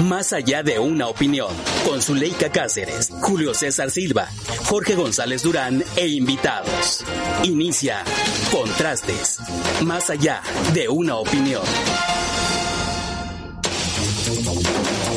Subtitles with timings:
[0.00, 1.50] Más allá de una opinión,
[1.86, 4.28] con Zuleika Cáceres, Julio César Silva,
[4.64, 7.04] Jorge González Durán e invitados.
[7.44, 8.04] Inicia
[8.50, 9.38] Contrastes.
[9.82, 10.42] Más allá
[10.74, 11.62] de una opinión.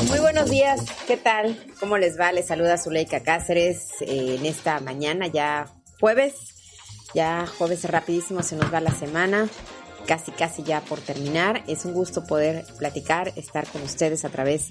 [0.08, 1.58] Muy buenos días, ¿qué tal?
[1.80, 2.32] ¿Cómo les va?
[2.32, 5.68] Les saluda Zuleika Cáceres eh, en esta mañana, ya
[6.00, 6.34] jueves,
[7.14, 9.48] ya jueves rapidísimo se nos va la semana,
[10.06, 11.64] casi casi ya por terminar.
[11.68, 14.68] Es un gusto poder platicar, estar con ustedes a través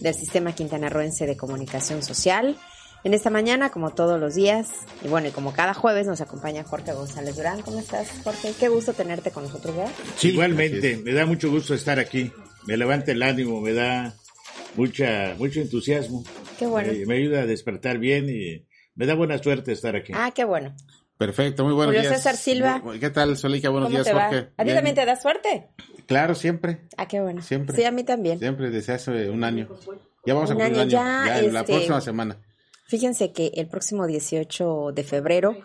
[0.00, 2.56] del Sistema Quintanarroense de Comunicación Social.
[3.04, 4.70] En esta mañana, como todos los días,
[5.04, 7.62] y bueno, y como cada jueves nos acompaña Jorge González Durán.
[7.62, 8.52] ¿Cómo estás, Jorge?
[8.58, 9.92] Qué gusto tenerte con nosotros, ¿verdad?
[10.16, 12.32] Sí, igualmente, me da mucho gusto estar aquí.
[12.66, 14.14] Me levanta el ánimo, me da
[14.74, 16.24] mucha mucho entusiasmo.
[16.58, 16.92] Qué bueno.
[16.92, 20.12] Eh, me ayuda a despertar bien y me da buena suerte estar aquí.
[20.14, 20.74] Ah, qué bueno.
[21.18, 22.22] Perfecto, muy buenos Julio días.
[22.22, 22.80] César Silva.
[23.00, 23.70] ¿Qué tal, Solica?
[23.70, 24.28] Buenos ¿Cómo días, va?
[24.28, 24.50] Jorge.
[24.56, 25.68] ¿A ti también te da suerte?
[26.06, 26.82] Claro, siempre.
[26.96, 27.42] Ah, qué bueno.
[27.42, 27.74] Siempre.
[27.74, 28.38] Sí, a mí también.
[28.38, 29.68] Siempre, desde hace un año.
[30.24, 31.24] Ya vamos a cumplir un año año.
[31.26, 32.38] ya, Ya, la este- próxima semana.
[32.86, 35.56] Fíjense que el próximo 18 de febrero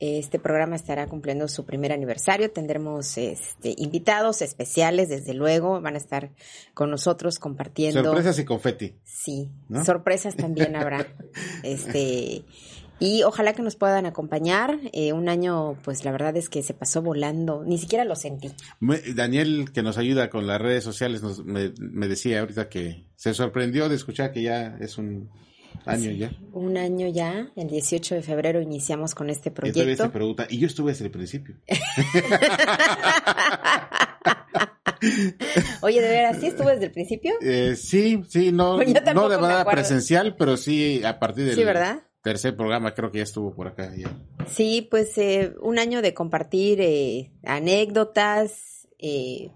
[0.00, 2.50] este programa estará cumpliendo su primer aniversario.
[2.50, 5.80] Tendremos este, invitados especiales, desde luego.
[5.80, 6.30] Van a estar
[6.74, 8.02] con nosotros compartiendo.
[8.02, 8.94] Sorpresas y confeti.
[9.04, 9.84] Sí, ¿No?
[9.84, 11.06] sorpresas también habrá.
[11.62, 12.44] este
[13.00, 14.78] y ojalá que nos puedan acompañar.
[14.92, 17.64] Eh, un año, pues la verdad es que se pasó volando.
[17.64, 18.50] Ni siquiera lo sentí.
[19.14, 23.34] Daniel, que nos ayuda con las redes sociales, nos- me, me decía ahorita que se
[23.34, 25.30] sorprendió de escuchar que ya es un
[25.86, 26.30] año ya.
[26.52, 30.12] Un año ya, el 18 de febrero iniciamos con este Y todavía se proyecto.
[30.12, 31.56] pregunta, y yo estuve desde el principio.
[35.80, 37.32] Oye, de veras, ¿sí estuvo desde el principio?
[37.40, 38.76] Eh, sí, sí, no,
[39.14, 42.02] no de manera presencial, pero sí a partir del Sí, ¿verdad?
[42.22, 43.92] Tercer programa creo que ya estuvo por acá.
[43.96, 44.10] Ya.
[44.46, 49.50] Sí, pues eh, un año de compartir eh, anécdotas, eh,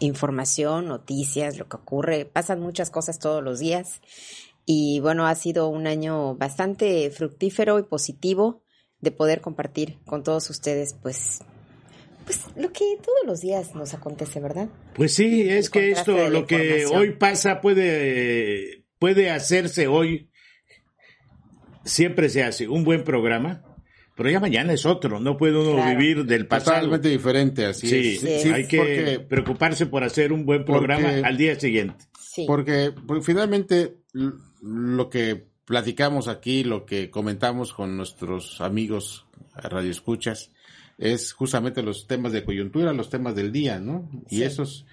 [0.00, 2.24] información, noticias, lo que ocurre.
[2.24, 4.00] Pasan muchas cosas todos los días.
[4.64, 8.64] Y bueno, ha sido un año bastante fructífero y positivo
[9.00, 11.40] de poder compartir con todos ustedes, pues,
[12.24, 14.68] pues lo que todos los días nos acontece, ¿verdad?
[14.94, 20.30] Pues sí, es El que esto, lo que hoy pasa puede, puede hacerse hoy,
[21.86, 23.62] siempre se hace un buen programa,
[24.16, 25.98] pero ya mañana es otro, no puede uno Claro.
[25.98, 26.76] vivir del pasado.
[26.76, 28.42] Totalmente diferente, así Sí, es.
[28.42, 32.04] Sí, hay que porque- preocuparse por hacer un buen programa porque- al día siguiente.
[32.20, 32.44] Sí.
[32.46, 33.96] Porque, porque finalmente
[34.62, 40.50] lo que platicamos aquí, lo que comentamos con nuestros amigos radioescuchas,
[40.98, 44.08] es justamente los temas de coyuntura, los temas del día, ¿no?
[44.30, 44.42] Y Sí.
[44.44, 44.86] esos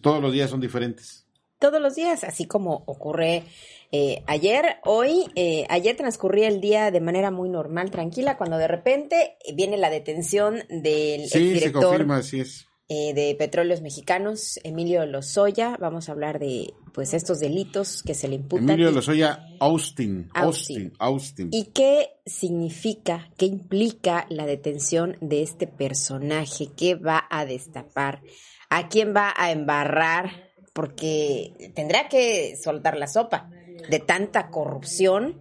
[0.00, 1.25] todos los días son diferentes.
[1.58, 3.44] Todos los días, así como ocurre
[3.92, 8.68] eh, ayer, hoy, eh, ayer transcurría el día de manera muy normal, tranquila, cuando de
[8.68, 12.66] repente viene la detención del Sí, se exdirector confirma, así es.
[12.88, 15.76] eh, de Petróleos Mexicanos, Emilio Lozoya.
[15.80, 18.70] Vamos a hablar de pues estos delitos que se le imputan.
[18.70, 20.92] Emilio Lozoya Austin, Austin.
[20.92, 21.48] Austin, Austin.
[21.52, 26.68] ¿Y qué significa, qué implica la detención de este personaje?
[26.76, 28.22] ¿Qué va a destapar?
[28.70, 30.45] ¿A quién va a embarrar?
[30.76, 33.48] Porque tendrá que soltar la sopa
[33.88, 35.40] de tanta corrupción.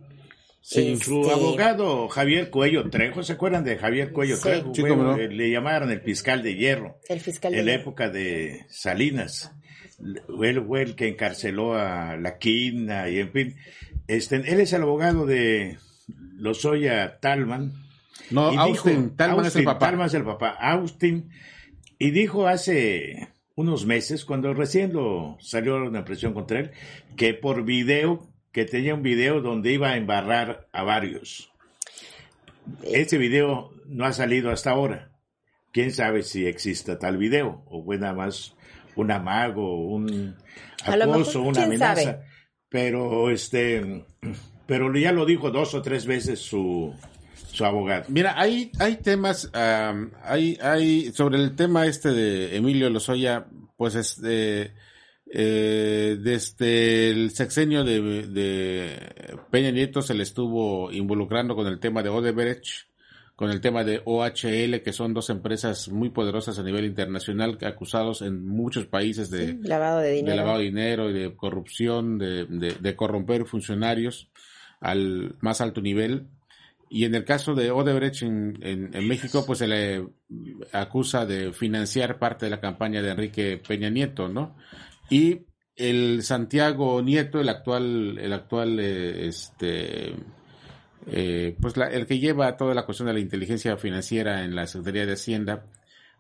[0.62, 4.42] Sí, Su Este, abogado Javier Cuello Trejo, ¿se acuerdan de Javier Cuello Sí.
[4.44, 4.74] Trejo?
[4.74, 5.16] Sí, no.
[5.18, 9.52] eh, Le llamaron el fiscal de hierro El fiscal de en la época de Salinas.
[10.00, 13.56] Él fue el que encarceló a la Quina y en fin.
[14.08, 15.78] Este, él es el abogado de
[16.38, 17.74] Lozoya Talman.
[18.32, 19.86] No, Austin, dijo- Talman es el Austin, papá.
[19.86, 20.50] Talman es el papá.
[20.60, 21.30] Austin.
[22.00, 26.72] Y dijo hace unos meses, cuando recién lo salió una presión contra él,
[27.16, 31.52] que por video, que tenía un video donde iba a embarrar a varios.
[32.84, 35.12] Ese video no ha salido hasta ahora.
[35.72, 38.56] Quién sabe si exista tal video, o fue nada más
[38.96, 40.36] un amago, un
[40.86, 42.02] acoso, mejor, una amenaza.
[42.02, 42.26] sabe.
[42.70, 44.06] Pero este,
[44.66, 46.94] pero ya lo dijo dos o tres veces su,
[47.56, 48.06] su abogado.
[48.10, 53.48] Mira, hay, hay temas, hay, hay, sobre el tema este de Emilio Lozoya,
[53.78, 54.74] pues este,
[55.28, 62.04] Eh, desde el sexenio de, de, Peña Nieto se le estuvo involucrando con el tema
[62.04, 62.88] de Odebrecht,
[63.36, 68.22] con el tema de OHL, que son dos empresas muy poderosas a nivel internacional, acusados
[68.22, 72.46] en muchos países de, lavado de dinero, de lavado de dinero y de corrupción, de,
[72.46, 74.30] de corromper funcionarios
[74.80, 76.28] al más alto nivel.
[76.90, 80.08] Y en el caso de Odebrecht en, en, México, pues se le
[80.72, 84.56] acusa de financiar parte de la campaña de Enrique Peña Nieto, ¿no?
[85.10, 85.42] Y
[85.76, 90.16] el Santiago Nieto, el actual, el actual, eh, este,
[91.08, 95.06] eh, pues el que lleva toda la cuestión de la inteligencia financiera en la Secretaría
[95.06, 95.66] de Hacienda,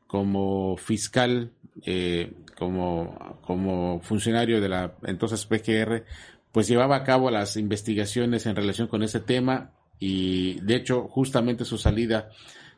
[0.07, 1.51] como fiscal,
[1.85, 6.05] eh, como, como funcionario de la entonces PGR,
[6.51, 11.65] pues llevaba a cabo las investigaciones en relación con ese tema y de hecho justamente
[11.65, 12.29] su salida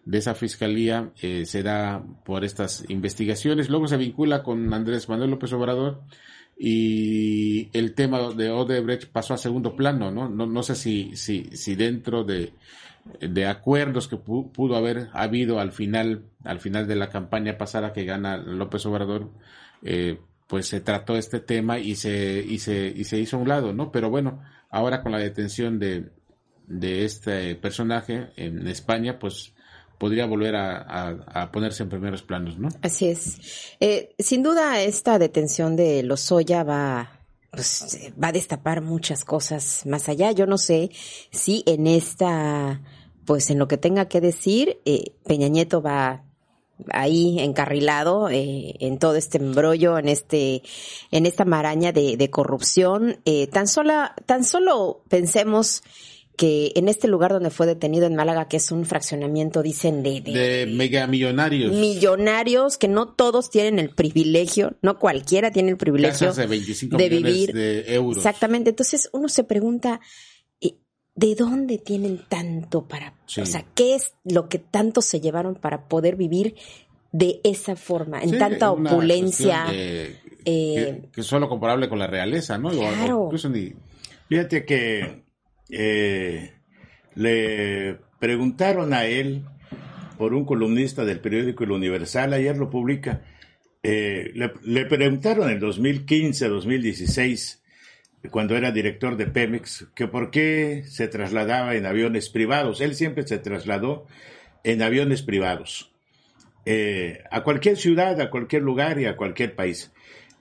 [0.06, 3.70] de esa fiscalía eh, se da por estas investigaciones.
[3.70, 6.02] Luego se vincula con Andrés Manuel López Obrador
[6.58, 10.30] y el tema de Odebrecht pasó a segundo plano, ¿no?
[10.30, 12.54] No, no sé si, si, si dentro de,
[13.20, 18.06] de acuerdos que pudo haber habido al final, al final de la campaña pasada que
[18.06, 19.30] gana López Obrador,
[19.84, 23.50] eh, pues se trató este tema y se, y se, y se hizo a un
[23.50, 23.92] lado, ¿no?
[23.92, 26.10] Pero bueno, ahora con la detención de,
[26.68, 29.54] de este personaje en España, pues
[29.98, 32.70] podría volver a, ponerse en primeros planos, ¿no?
[32.82, 33.76] Así es.
[33.80, 37.20] Eh, sin duda, esta detención de Lozoya va,
[37.50, 40.32] pues, va a destapar muchas cosas más allá.
[40.32, 40.92] Yo no sé
[41.32, 42.82] si en esta,
[43.26, 46.24] pues en lo que tenga que decir, eh, Peña Nieto va
[46.92, 50.62] ahí encarrilado eh, en todo este embrollo, en este,
[51.12, 53.20] en esta maraña de, de corrupción.
[53.26, 55.84] Eh, tan sola, tan solo pensemos
[56.38, 60.22] que en este lugar donde fue detenido en Málaga, que es un fraccionamiento, dicen, de,
[60.22, 61.74] de, megamillonarios.
[61.74, 67.10] Millonarios que no todos tienen el privilegio, no cualquiera tiene el privilegio de, 25 de
[67.10, 67.54] vivir.
[67.54, 68.18] De euros.
[68.18, 68.70] Exactamente.
[68.70, 70.00] Entonces uno se pregunta,
[70.62, 75.88] ¿de dónde tienen tanto para, o sea, qué es lo que tanto se llevaron para
[75.88, 76.54] poder vivir
[77.12, 79.66] de esa forma, en tanta opulencia?
[79.72, 82.70] Eh, que, es solo comparable con la realeza, ¿no?
[82.70, 83.32] Claro.
[84.30, 85.27] Fíjate que
[85.70, 86.54] eh,
[87.16, 89.44] le preguntaron a él
[90.18, 93.22] por un columnista del periódico El Universal, ayer lo publica,
[93.84, 94.32] eh,
[94.64, 97.64] le, preguntaron en 2015, 2016,
[98.32, 102.82] cuando era director de Pemex, que por qué se trasladaba en aviones privados.
[102.82, 104.06] Él siempre se trasladó
[104.64, 105.94] en aviones privados,
[106.66, 109.94] eh, a cualquier ciudad, a cualquier lugar y a cualquier país.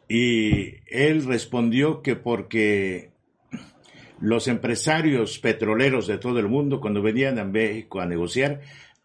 [0.08, 3.10] Y él respondió que porque
[4.20, 8.60] los empresarios petroleros de todo el mundo, cuando venían a México a negociar,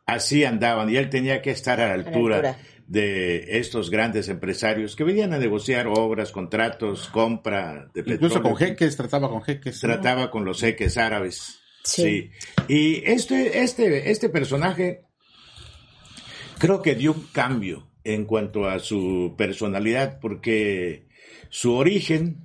[0.06, 2.58] así andaban y él tenía que estar a la altura,
[2.92, 8.16] de estos grandes empresarios que venían a negociar obras, contratos, compra de petróleo.
[8.16, 9.80] Incluso con jeques, trataba con jeques.
[9.80, 11.62] Trataba con los jeques árabes.
[11.86, 12.32] Sí.
[12.68, 15.04] Y este, este, este personaje
[16.58, 21.08] creo que dio un cambio en cuanto a su personalidad porque
[21.50, 22.44] su origen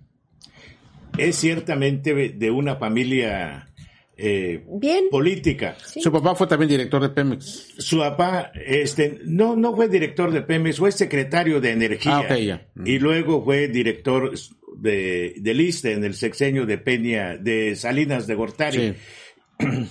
[1.19, 3.69] es ciertamente de una familia
[4.17, 5.05] eh, Bien.
[5.11, 5.77] política.
[5.79, 7.75] Su papá fue también director de Pemex.
[7.79, 12.27] Su papá, este, no, no fue director de Pemex, fue secretario de Energía.
[12.29, 14.33] Ah, y luego fue director
[14.79, 18.95] de, del ISTE en el sexenio de Peña, de Salinas de Gortari.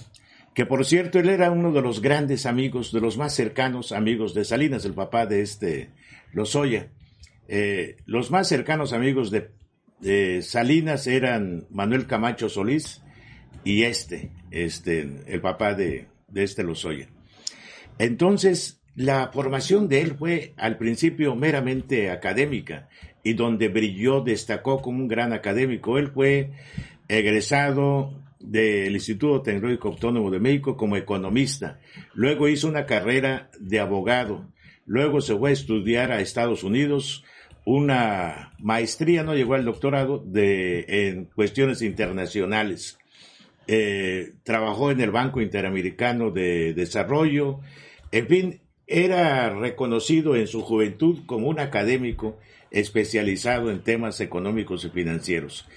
[0.55, 4.33] Que por cierto, él era uno de los grandes amigos, de los más cercanos amigos
[4.33, 5.89] de Salinas, el papá de este
[6.31, 6.87] Lozoya.
[7.49, 9.51] Eh, los más cercanos amigos de
[10.41, 13.01] Salinas eran Manuel Camacho Solís
[13.63, 17.07] y este, este, el papá de, de este Lozoya.
[17.97, 22.87] Entonces, la formación de él fue al principio meramente académica
[23.23, 25.97] y donde brilló, destacó como un gran académico.
[25.97, 26.51] Él fue
[27.07, 31.79] egresado del Instituto Tecnológico Autónomo de México como economista.
[32.13, 34.47] Luego hizo una carrera de abogado.
[34.85, 37.23] Luego se fue a estudiar a Estados Unidos
[37.65, 42.97] una maestría, no llegó al doctorado, de, en cuestiones internacionales.
[43.67, 47.59] Eh, trabajó en el Banco Interamericano de Desarrollo,
[48.11, 52.37] en fin, era reconocido en su juventud como un académico
[52.69, 55.67] especializado en temas económicos y financieros.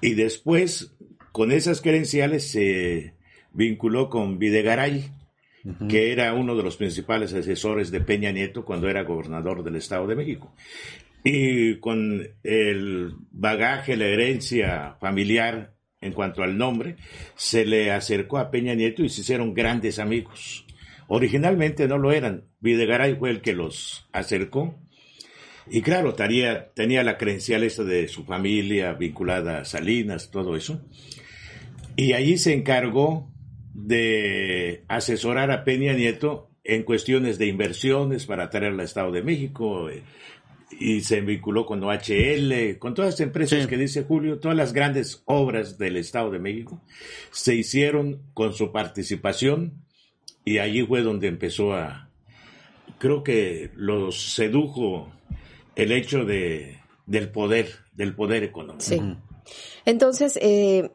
[0.00, 0.94] Y después,
[1.32, 3.12] con esas credenciales, se
[3.52, 5.10] vinculó con Videgaray,
[5.88, 10.06] que era uno de los principales asesores de Peña Nieto cuando era gobernador del Estado
[10.06, 10.54] de México
[11.28, 16.98] y con el bagaje, la herencia familiar en cuanto al nombre,
[17.34, 20.64] se le acercó a Peña Nieto y se hicieron grandes amigos.
[21.08, 24.78] Originalmente no lo eran, Videgaray fue el que los acercó.
[25.68, 30.80] Y claro, tenía, tenía la credencial de su familia vinculada a Salinas, todo eso.
[31.96, 33.32] Y allí se encargó
[33.74, 39.88] de asesorar a Peña Nieto en cuestiones de inversiones para traerla al Estado de México.
[40.70, 43.68] Y se vinculó con OHL, con todas las empresas Sí.
[43.68, 46.82] que dice Julio, todas las grandes obras del Estado de México
[47.30, 49.84] se hicieron con su participación
[50.44, 52.10] y allí fue donde empezó a,
[52.98, 55.12] creo que los sedujo
[55.76, 58.82] el hecho de, del poder, del poder económico.
[58.84, 59.00] Sí.
[59.84, 60.90] Entonces, eh,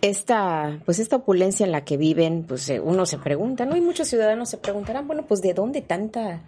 [0.00, 3.76] esta, pues esta opulencia en la que viven, pues eh, uno se pregunta, ¿no?
[3.76, 6.44] Y muchos ciudadanos se preguntarán, bueno, pues ¿de dónde tanta,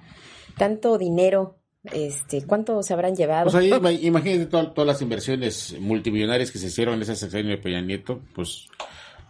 [0.57, 1.57] tanto dinero?
[1.85, 3.45] Este, ¿cuánto se habrán llevado?
[3.51, 7.51] Pues ahí ima- imagínate to- todas las inversiones multimillonarias que se hicieron en ese sexenio
[7.53, 8.67] de Peña Nieto, pues,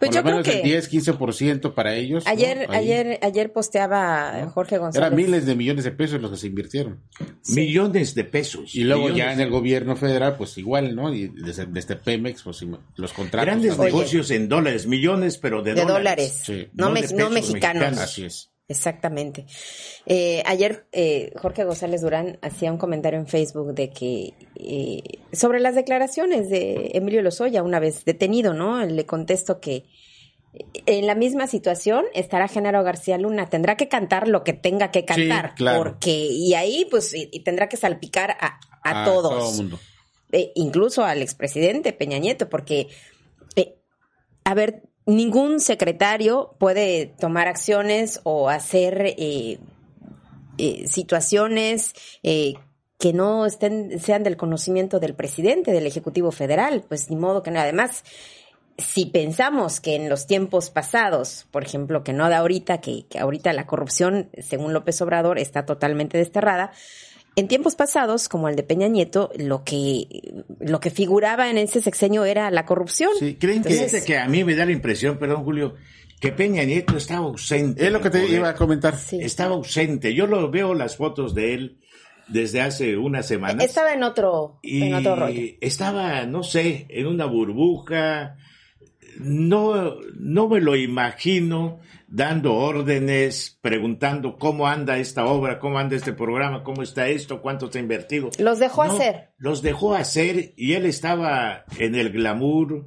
[0.01, 2.25] Pues por yo lo creo menos que el 10, 15% para ellos.
[2.25, 2.31] ¿no?
[2.31, 2.79] ayer, Ahí.
[2.91, 5.07] ayer, ayer posteaba Jorge González.
[5.07, 7.01] Eran miles de millones de pesos los que se invirtieron.
[7.49, 8.75] Millones de pesos.
[8.75, 9.25] Y luego millones.
[9.27, 11.15] ya en el gobierno federal, pues igual, ¿no?
[11.15, 12.65] Y desde, desde Pemex, pues
[12.97, 13.47] los contratos.
[13.47, 16.67] Grandes negocios en dólares, millones, pero de, de dólares, Sí.
[16.73, 17.81] no, No de me- no pesos mexicanos.
[17.83, 17.99] mexicanos.
[18.01, 18.50] Así es.
[18.71, 19.47] Exactamente.
[20.07, 25.59] Eh, ayer eh, Jorge González Durán hacía un comentario en Facebook de que eh, sobre
[25.61, 28.83] las declaraciones de Emilio Lozoya una vez detenido, ¿no?
[28.87, 29.85] Le contesto que
[30.55, 34.91] eh, en la misma situación estará Genaro García Luna, tendrá que cantar lo que tenga
[34.93, 35.79] que cantar, claro.
[35.79, 39.79] porque y ahí pues y, y tendrá que salpicar a, a A todos, todo mundo.
[40.33, 42.87] eh, incluso al expresidente Peña Nieto, porque,
[44.45, 49.59] a ver, ningún secretario puede tomar acciones o hacer eh,
[50.59, 52.55] eh, situaciones eh,
[52.99, 57.51] que no estén, sean del conocimiento del presidente, del Ejecutivo Federal, pues ni modo que
[57.51, 57.61] no.
[57.61, 58.05] Además,
[58.77, 63.19] si pensamos que en los tiempos pasados, por ejemplo, que no de ahorita, que, que
[63.19, 66.73] ahorita la corrupción, según López Obrador, está totalmente desterrada,
[67.41, 70.07] en tiempos pasados, como el de Peña Nieto, lo que,
[70.61, 73.11] lo que figuraba en ese sexenio era la corrupción.
[73.19, 75.75] Sí, creen que Fíjate que a mí me da la impresión, perdón Julio,
[76.21, 77.87] que Peña Nieto estaba ausente.
[77.87, 78.35] es lo que te poder.
[78.35, 78.97] iba a comentar.
[78.97, 79.19] Sí.
[79.21, 80.15] Estaba ausente.
[80.15, 81.79] Yo lo veo las fotos de él
[82.29, 83.65] desde hace unas semanas.
[83.65, 85.43] Estaba en otro, y en otro rollo.
[85.61, 88.37] estaba, no sé, en una burbuja.
[89.19, 91.81] No, no me lo imagino
[92.13, 97.71] dando órdenes, preguntando cómo anda esta obra, cómo anda este programa, cómo está esto, cuánto
[97.71, 98.31] se ha invertido.
[98.39, 99.31] Los dejó No, hacer.
[99.39, 102.87] Los dejó hacer y él estaba en el glamour,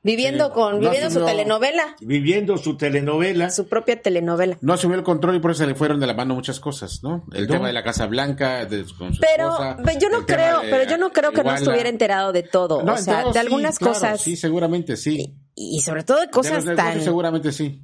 [0.00, 1.26] Viviendo con, no, viviendo su no.
[1.26, 3.50] telenovela, viviendo su telenovela.
[3.50, 4.56] su propia telenovela.
[4.60, 7.00] No asumió el control y por eso se le fueron de la mano muchas cosas,
[7.02, 7.24] ¿no?
[7.32, 7.54] El No.
[7.54, 10.70] tema de la Casa Blanca, de, con su Pero, esposa, pero yo no creo, de
[10.70, 12.82] pero yo no creo que no estuviera enterado de todo.
[12.84, 14.20] No, o sea, de sí, algunas claro, cosas.
[14.20, 15.34] Sí, seguramente sí.
[15.56, 17.02] y sobre todo de de cosas los negocios tan.
[17.02, 17.82] seguramente sí.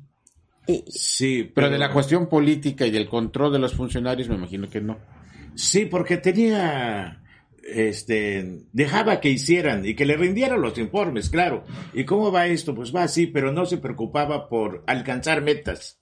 [0.88, 4.80] Sí, Pero de la cuestión política y del control de los funcionarios me imagino que
[4.80, 4.98] no.
[5.54, 7.22] Sí, porque tenía,
[7.62, 11.64] este, dejaba que hicieran y que le rindieran los informes, claro.
[11.92, 12.74] ¿Y cómo va esto?
[12.74, 16.00] Pues va así, pero no se preocupaba por alcanzar metas.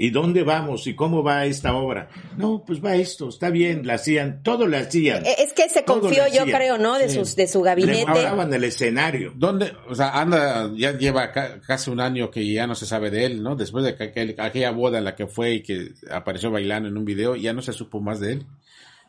[0.00, 0.86] ¿Y dónde vamos?
[0.86, 2.08] ¿Y cómo va esta obra?
[2.36, 5.26] No, pues va esto, está bien, la hacían, todo le hacían.
[5.26, 6.96] Eh, Es que se confió, le yo creo, ¿no?
[6.98, 7.16] De, Sí.
[7.18, 8.06] sus, de su Le gabinete.
[8.06, 9.32] montaban el escenario.
[9.34, 9.72] ¿Dónde?
[9.88, 13.24] O sea, anda, ya lleva ca- casi un año que ya no se sabe de
[13.24, 13.56] él, ¿no?
[13.56, 16.96] Después de que aquel- aquella boda en la que fue y que apareció bailando en
[16.96, 18.46] un video, ya no se supo más de él.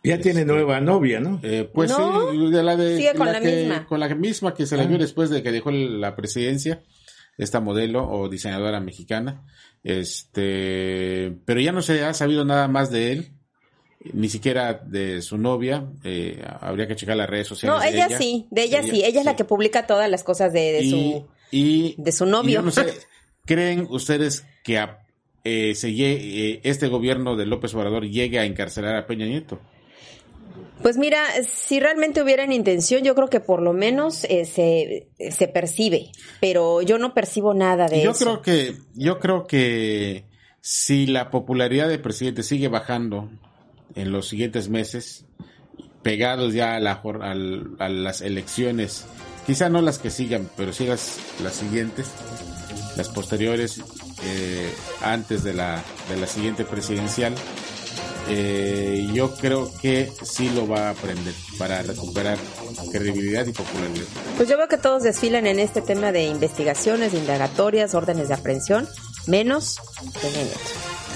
[0.04, 1.40] Ya tiene Este, nueva novia, ¿no?
[1.44, 3.86] Eh, pues No, sí, de la de, sigue con la que- misma.
[3.86, 4.80] Con la misma que se Ah.
[4.80, 6.82] la vio después de que dejó la presidencia,
[7.38, 9.44] esta modelo o diseñadora mexicana.
[9.84, 13.32] Este, pero ya no se ha sabido nada más de él,
[14.14, 15.88] ni siquiera de su novia.
[16.04, 17.78] eh, habría que checar las redes sociales.
[17.80, 19.04] No, de ella, sí, de ella, sí.
[19.04, 21.28] Ella es la que publica todas las cosas de, de y, su.
[21.52, 22.60] y- de su y novio.
[22.60, 22.86] yo no sé,
[23.46, 25.06] ¿creen ustedes que a-
[25.44, 29.60] eh, se eh, este gobierno de López Obrador llegue a encarcelar a Peña Nieto?
[30.82, 35.48] Pues mira, si realmente hubieran intención, yo creo que por lo menos eh, se, se
[35.50, 38.24] percibe, pero yo no percibo nada de yo eso.
[38.26, 40.24] creo que yo creo que
[40.62, 43.30] si la popularidad del presidente sigue bajando
[43.96, 45.26] en los siguientes meses
[46.02, 47.02] pegados ya a, la,
[47.80, 49.06] a las elecciones
[49.46, 52.08] quizá no las que sigan pero sí las las siguientes
[52.96, 53.82] las posteriores
[54.24, 57.34] eh, antes de la de la siguiente presidencial
[58.30, 62.38] eh, yo creo que sí lo va a aprender para recuperar
[62.92, 64.06] credibilidad y popularidad
[64.38, 68.36] Pues yo veo que todos desfilan en este tema de investigaciones, de indagatorias, órdenes de
[68.36, 68.88] aprehensión,
[69.28, 69.78] menos
[70.22, 70.60] Peña Nieto.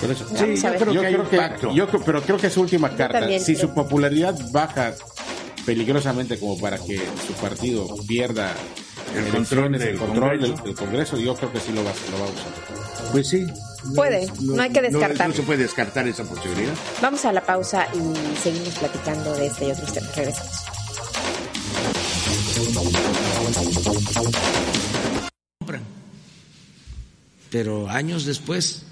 [0.01, 0.25] Por eso.
[0.27, 1.73] Sí, yo creo yo que hay creo que, pacto.
[1.73, 3.21] yo creo- pero creo que es su última carta.
[3.39, 3.67] Si creo.
[3.67, 4.93] su popularidad baja
[5.65, 8.51] peligrosamente como para que su partido pierda
[9.15, 10.63] El el control control, el del control del, Congreso.
[10.65, 13.11] del Congreso, yo creo que sí lo va, lo va a usar.
[13.13, 13.45] Pues sí,
[13.95, 15.29] Puede, no, hay que descartar.
[15.29, 16.73] No, se puede descartar esa posibilidad.
[17.01, 20.15] Vamos a la pausa y seguimos platicando de este y otros temas.
[20.15, 20.73] Regresamos.
[27.49, 28.83] Pero años después.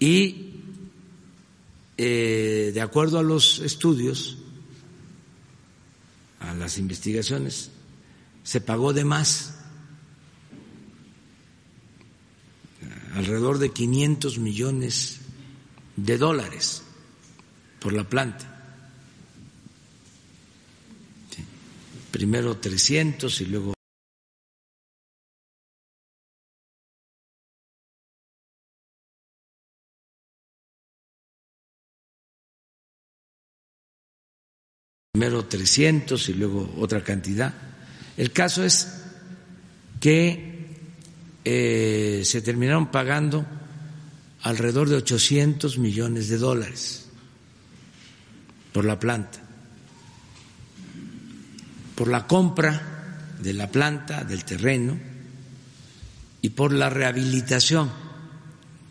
[0.00, 0.54] Y
[1.96, 4.38] eh, de acuerdo a los estudios,
[6.40, 7.70] a las investigaciones,
[8.42, 9.55] se pagó de más,
[13.16, 15.20] alrededor de 500 millones
[15.96, 16.82] de dólares
[17.80, 18.52] por la planta.
[22.10, 23.72] Primero 300 y luego
[35.12, 37.54] primero 300 y luego otra cantidad.
[38.18, 39.04] El caso es
[40.00, 40.55] que
[41.48, 43.46] eh, se terminaron pagando
[44.42, 47.06] alrededor de 800 millones de dólares
[48.72, 49.38] por la planta,
[51.94, 54.98] por la compra de la planta, del terreno
[56.42, 57.92] y por la rehabilitación.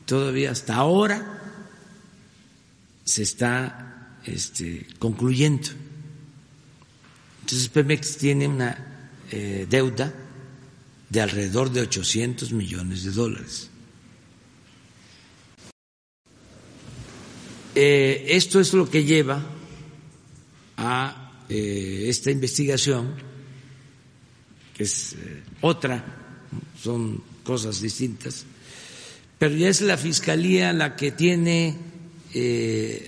[0.06, 1.42] Todavía hasta ahora
[3.04, 5.68] se está este, concluyendo.
[7.42, 8.78] Entonces Pemex tiene una
[9.30, 10.14] eh, deuda
[11.10, 13.70] de alrededor de 800 millones de dólares.
[17.76, 19.44] Eh, esto es lo que lleva
[20.78, 23.16] a eh, esta investigación,
[24.74, 25.16] que es
[25.62, 26.04] otra,
[26.82, 28.46] son cosas distintas,
[29.38, 31.78] pero ya es la Fiscalía la que tiene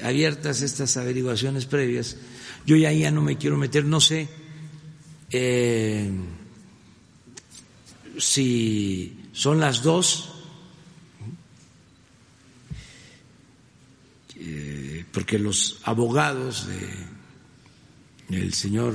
[0.03, 2.15] abiertas estas averiguaciones previas
[2.67, 4.27] yo ya, ya no me quiero meter, no sé
[5.31, 6.11] eh,
[8.17, 10.29] si son las dos,
[14.35, 17.17] eh, porque los abogados de
[18.29, 18.93] el señor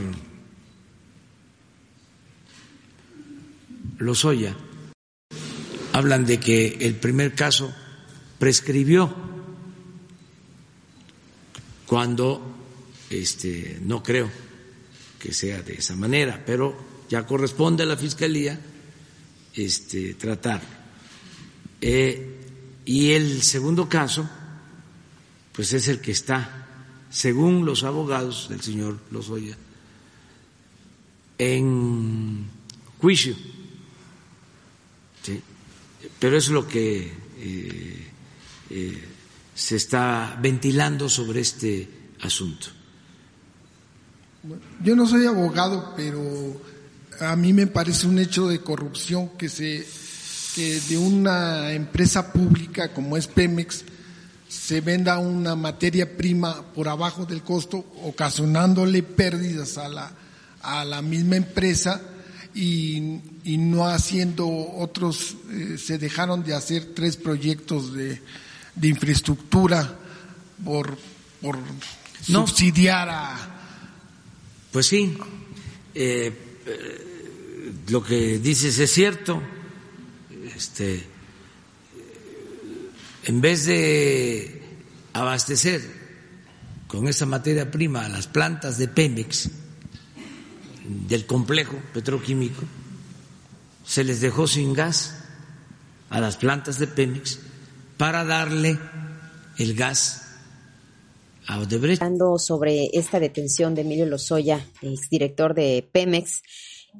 [3.99, 4.55] Lozoya
[5.93, 7.73] hablan de que el primer caso
[8.39, 9.15] prescribió
[11.87, 12.43] cuando
[13.11, 14.31] este, no creo
[15.19, 16.77] que sea de esa manera, pero
[17.09, 18.59] ya corresponde a la Fiscalía
[19.55, 20.61] este, tratar.
[21.81, 22.41] Eh,
[22.85, 24.29] y el segundo caso,
[25.53, 26.67] pues es el que está,
[27.11, 29.57] según los abogados del señor Lozoya,
[31.39, 32.47] en
[32.99, 33.37] juicio.
[36.19, 38.11] Pero es lo que eh,
[38.71, 39.09] eh,
[39.55, 41.89] se está ventilando sobre este
[42.21, 42.69] asunto.
[44.83, 46.61] Yo no soy abogado, pero
[47.23, 49.87] a mí me parece un hecho de corrupción que se
[50.55, 53.85] que de una empresa pública como es Pemex
[54.49, 60.13] se venda una materia prima por abajo del costo, ocasionándole pérdidas a la,
[60.61, 62.03] a la misma empresa
[62.55, 68.21] y, y no haciendo otros, eh, se dejaron de hacer tres proyectos de,
[68.75, 69.99] de infraestructura
[70.63, 70.99] por,
[71.41, 71.59] por
[72.21, 73.37] subsidiar a,
[74.71, 75.17] pues sí,
[75.95, 77.12] eh, eh,
[77.89, 79.43] lo que dices es cierto.
[80.57, 81.03] Este,
[83.25, 84.63] en vez de
[85.13, 85.83] abastecer
[86.87, 89.51] con esa materia prima a las plantas de Pemex
[91.09, 92.63] del complejo petroquímico,
[93.85, 95.25] se les dejó sin gas
[96.11, 97.39] a las plantas de Pemex
[97.97, 98.79] para darle
[99.59, 100.23] el gas
[101.47, 106.43] Hablando sobre esta detención de Emilio Lozoya, exdirector de Pemex,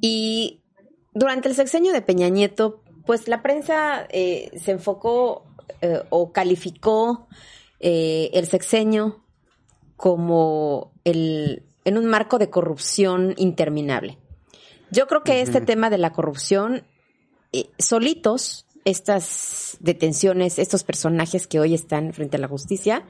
[0.01, 0.59] y
[1.13, 5.45] durante el sexenio de Peña Nieto, pues la prensa eh, se enfocó
[5.81, 7.27] eh, o calificó
[7.79, 9.23] eh, el sexenio
[9.95, 14.17] como el, en un marco de corrupción interminable.
[14.91, 16.83] Yo creo que este tema de la corrupción,
[17.79, 23.03] solitos, estas detenciones, estos personajes que hoy están frente a la justicia,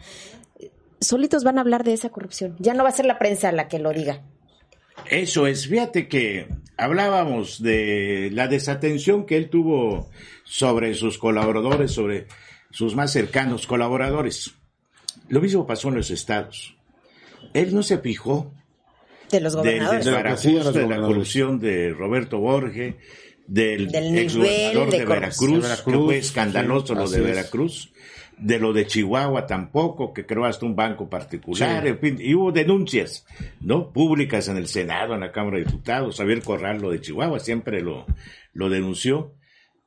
[1.01, 2.55] solitos van a hablar de esa corrupción.
[2.59, 4.21] Ya no va a ser la prensa la que lo diga.
[5.09, 10.09] Eso es, fíjate que hablábamos de la desatención que él tuvo
[10.43, 12.27] sobre sus colaboradores, sobre
[12.71, 14.53] sus más cercanos colaboradores.
[15.29, 16.75] Lo mismo pasó en los estados.
[17.53, 18.51] Él no se fijó
[19.29, 20.05] de los gobernadores.
[20.05, 22.95] Del de la corrupción de Roberto Borges,
[23.47, 27.93] del, ex gobernador de, Veracruz, que fue escandaloso lo de Veracruz
[28.43, 32.51] de lo de Chihuahua tampoco, que creó hasta un banco particular, en fin, y hubo
[32.51, 33.25] denuncias,
[33.61, 33.93] ¿no?
[33.93, 37.81] Públicas en el Senado, en la Cámara de Diputados, Javier Corral, lo de Chihuahua, siempre
[37.81, 38.05] lo,
[38.51, 39.33] lo denunció.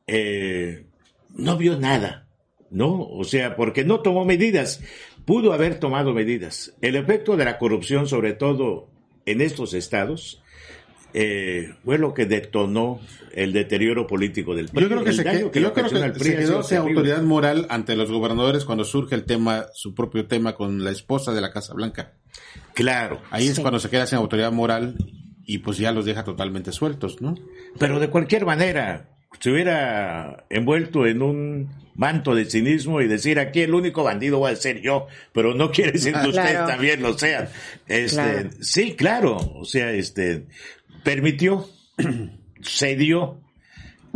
[0.07, 0.87] Eh,
[1.35, 2.29] no vio nada,
[2.71, 3.03] ¿no?
[3.03, 4.83] O sea, porque no tomó medidas.
[5.27, 6.75] Pudo haber tomado medidas.
[6.81, 8.89] El efecto de la corrupción, sobre todo
[9.27, 10.43] en estos estados,
[11.15, 13.01] eh, fue lo que detonó
[13.33, 14.83] el deterioro político del PRI.
[14.83, 19.67] Yo creo que, se, quedó sin autoridad moral ante los gobernadores cuando surge el tema,
[19.75, 22.13] su propio tema con la esposa de la Casa Blanca.
[22.75, 23.21] Claro.
[23.31, 24.97] Ahí es cuando se queda sin autoridad moral
[25.45, 27.35] y pues ya los deja totalmente sueltos, ¿no?
[27.79, 33.63] Pero de cualquier manera, se hubiera envuelto en un manto de cinismo y decir aquí
[33.63, 37.17] el único bandido va a ser yo, pero no quiere decir que ustedes también lo
[37.17, 37.49] sean.
[37.87, 40.47] Este, sí, claro, o sea, este
[41.07, 41.69] permitió,
[42.63, 43.41] cedió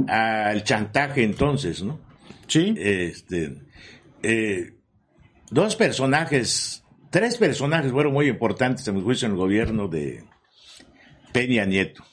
[0.08, 2.00] al chantaje entonces, ¿no?
[2.48, 2.74] Sí.
[2.76, 3.58] Este,
[4.24, 4.72] eh,
[5.52, 10.24] dos personajes, tres personajes fueron muy importantes en mi juicio en el gobierno de
[11.32, 12.04] Peña Nieto.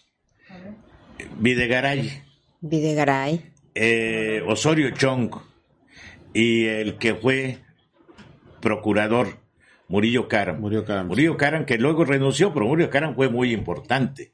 [1.40, 2.22] Videgaray
[2.62, 3.52] Videgaray.
[3.74, 5.32] Eh, Osorio Chong
[6.36, 7.58] y el que fue
[8.62, 9.40] procurador,
[9.88, 10.60] Murillo Caram.
[10.60, 11.08] Murillo Caram.
[11.08, 14.34] Murillo Caram, que luego renunció, pero Murillo Caram fue muy importante.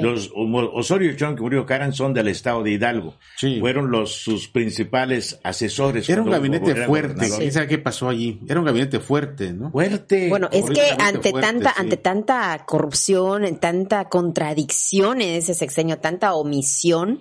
[0.00, 3.14] Los Osorio Chong y Murillo Caram son del estado de Hidalgo.
[3.60, 6.08] Fueron los sus principales asesores.
[6.08, 7.50] Era un gabinete fuerte.
[7.50, 8.40] ¿Sabe qué pasó allí?
[8.48, 9.70] Era un gabinete fuerte, ¿no?
[9.70, 10.28] Fuerte.
[10.28, 17.20] Bueno, es que ante tanta, ante tanta corrupción, tanta contradicción en ese sexenio, tanta omisión,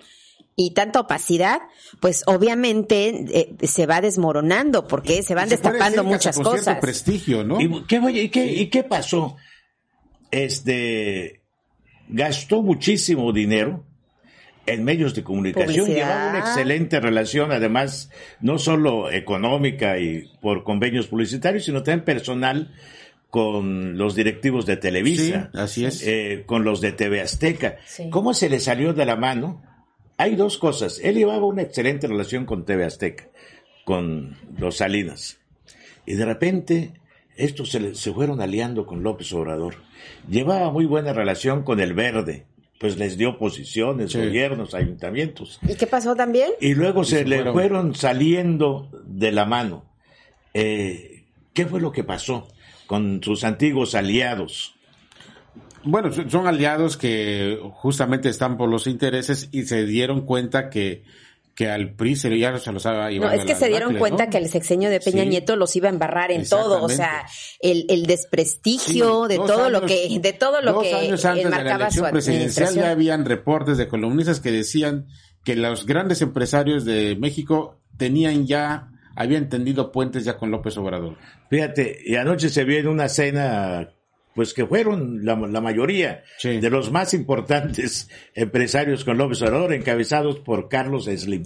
[0.61, 1.61] y tanta opacidad,
[2.01, 6.79] pues obviamente eh, se va desmoronando porque se van destapando muchas cosas.
[6.81, 7.61] prestigio, ¿no?
[7.61, 9.37] ¿Y qué, y qué, y qué pasó?
[10.31, 11.38] Este
[12.09, 13.85] gastó muchísimo dinero
[14.65, 21.07] en medios de comunicación, llevaba una excelente relación, además, no solo económica y por convenios
[21.07, 22.71] publicitarios, sino también personal
[23.29, 26.05] con los directivos de Televisa, así es.
[26.05, 27.77] Eh, con los de TV Azteca.
[28.09, 29.63] ¿Cómo se le salió de la mano?
[30.17, 30.99] Hay dos cosas.
[31.03, 33.29] Él llevaba una excelente relación con TV Azteca,
[33.85, 35.39] con los Salinas.
[36.05, 36.93] Y de repente,
[37.39, 39.75] estos se, se fueron aliando con López Obrador.
[40.29, 42.45] Llevaba muy buena relación con el Verde,
[42.79, 45.59] pues les dio posiciones, gobiernos, ayuntamientos.
[45.67, 46.51] ¿Y qué pasó también?
[46.59, 49.85] Y luego se, le fueron saliendo de la mano.
[50.53, 51.23] Eh,
[51.53, 52.47] ¿Qué fue lo que pasó
[52.87, 54.75] con sus antiguos aliados?
[55.83, 61.03] Bueno, son aliados que justamente están por los intereses y se dieron cuenta que,
[61.59, 64.37] que al PRI se, ya se los iba No, es que se dieron cuenta que
[64.37, 67.25] el sexenio de Peña Nieto los iba a embarrar en todo, o sea,
[67.59, 71.75] el, el desprestigio de, todo lo que, de todo lo que años antes de la
[71.75, 75.07] elección presidencial ya habían reportes de columnistas que decían
[75.43, 81.17] que los grandes empresarios de México tenían ya habían tendido puentes ya con López Obrador.
[81.49, 83.89] Fíjate, y anoche se vio en una cena
[84.39, 90.69] pues que fueron la, mayoría de los más importantes empresarios con López Obrador, encabezados por
[90.69, 91.43] Carlos Slim.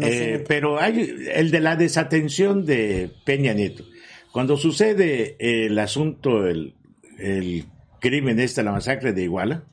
[0.00, 3.84] Eh, pero hay el de la desatención de Peña Nieto.
[4.32, 6.74] Cuando sucede el asunto, el,
[7.18, 7.66] el
[8.00, 9.66] crimen este, la masacre de Iguala,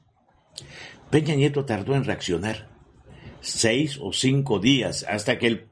[1.11, 2.67] Peña Nieto tardó en reaccionar
[3.39, 5.69] seis o cinco días hasta que el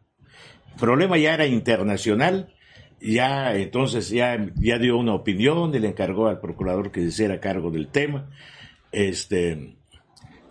[0.80, 2.54] problema ya era internacional
[3.00, 7.40] ya entonces ya, ya dio una opinión y le encargó al procurador que se hiciera
[7.40, 8.30] cargo del tema.
[8.92, 9.76] Este,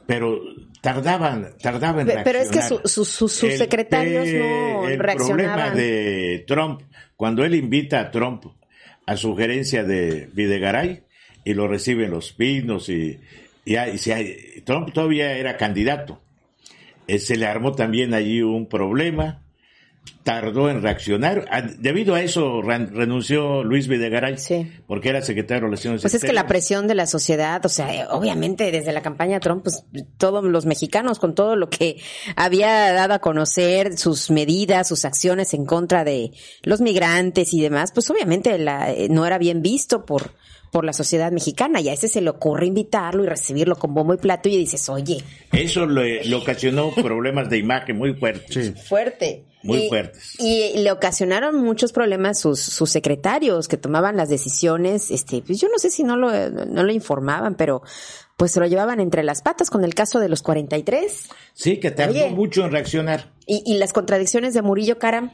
[0.07, 0.41] pero
[0.81, 5.41] tardaban, tardaban en Pero es que sus secretarios no el reaccionaban.
[5.41, 6.83] El problema de Trump,
[7.17, 8.45] cuando él invita a Trump
[9.07, 11.03] a sugerencia de Videgaray
[11.45, 13.21] y lo reciben los pinos y,
[13.65, 14.13] y, si
[14.65, 16.21] Trump todavía era candidato,
[17.07, 19.43] eh, se le armó también allí un problema
[20.23, 21.47] tardó en reaccionar.
[21.53, 24.37] Ah, debido a eso renunció Luis Videgaray,
[24.87, 28.09] porque era secretario de Relaciones Pues es que la presión de la sociedad, o sea,
[28.11, 29.85] obviamente desde la campaña Trump, pues
[30.19, 32.03] todos los mexicanos con todo lo que
[32.35, 37.93] había dado a conocer, sus medidas, sus acciones en contra de los migrantes y demás,
[37.93, 40.33] pues obviamente la, eh, no era bien visto por
[40.71, 44.15] por la sociedad mexicana y a ese se le ocurre invitarlo y recibirlo con bombo
[44.15, 45.23] y plato y dices, oye.
[45.53, 48.75] Eso le, ocasionó problemas de imagen muy fuertes.
[48.89, 49.45] Fuerte.
[49.63, 50.37] Muy fuertes.
[50.39, 55.69] Y le ocasionaron muchos problemas sus, sus secretarios que tomaban las decisiones, este, pues yo
[55.69, 57.83] no sé si no lo, no lo informaban, pero
[58.37, 61.29] pues se lo llevaban entre las patas con el caso de los 43.
[61.55, 63.33] Sí, que tardó mucho en reaccionar.
[63.47, 65.33] Y, y las contradicciones de Murillo Caram.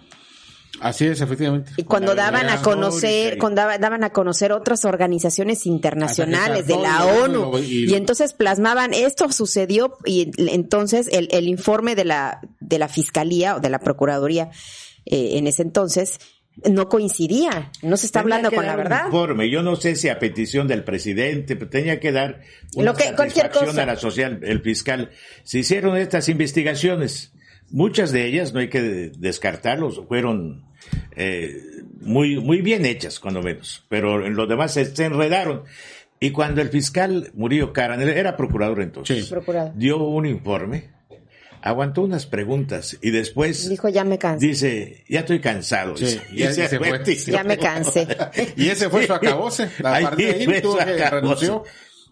[0.81, 1.73] Así es, efectivamente.
[1.77, 7.59] Y cuando daban a conocer, cuando daban a conocer otras organizaciones internacionales de la ONU,
[7.59, 13.57] y, entonces plasmaban esto sucedió y entonces el, el informe de la de la fiscalía
[13.57, 14.51] o de la procuraduría
[15.05, 16.19] eh, en ese entonces
[16.71, 19.07] no coincidía, no se está hablando con la verdad.
[19.07, 22.43] Informe, yo no sé si a petición del presidente, pero tenía que dar
[22.75, 23.83] una Lo que, cualquier cosa.
[23.83, 25.11] a la social, el fiscal.
[25.45, 27.32] Se hicieron estas investigaciones
[27.73, 30.65] muchas de ellas, no hay que descartarlos, fueron
[31.17, 31.61] eh,
[32.01, 35.63] muy, muy bien hechas, cuando menos, pero en los demás se, se enredaron.
[36.21, 39.31] Y cuando el fiscal Murillo Caran, él era procurador entonces, Sí.
[39.31, 39.73] Procurador.
[39.75, 40.91] dio un informe,
[41.61, 44.47] aguantó unas preguntas y después Dijo, ya me cansé.
[44.47, 45.97] dice, ya estoy cansado.
[45.97, 47.03] Sí, dice, ya se fue.
[47.27, 48.07] Ya me cansé.
[48.57, 49.69] Y ese fue su acabose.
[49.83, 51.65] A Ahí partir de ahí tuvo que renunció.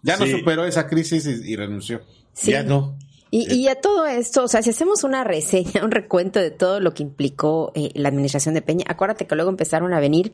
[0.03, 0.31] Ya no Sí.
[0.31, 2.01] superó esa crisis y, y renunció.
[2.33, 2.51] Sí.
[2.51, 2.97] Ya no.
[3.33, 6.81] Y, y a todo esto, o sea, si hacemos una reseña, un recuento de todo
[6.81, 10.33] lo que implicó eh, la administración de Peña, acuérdate que luego empezaron a venir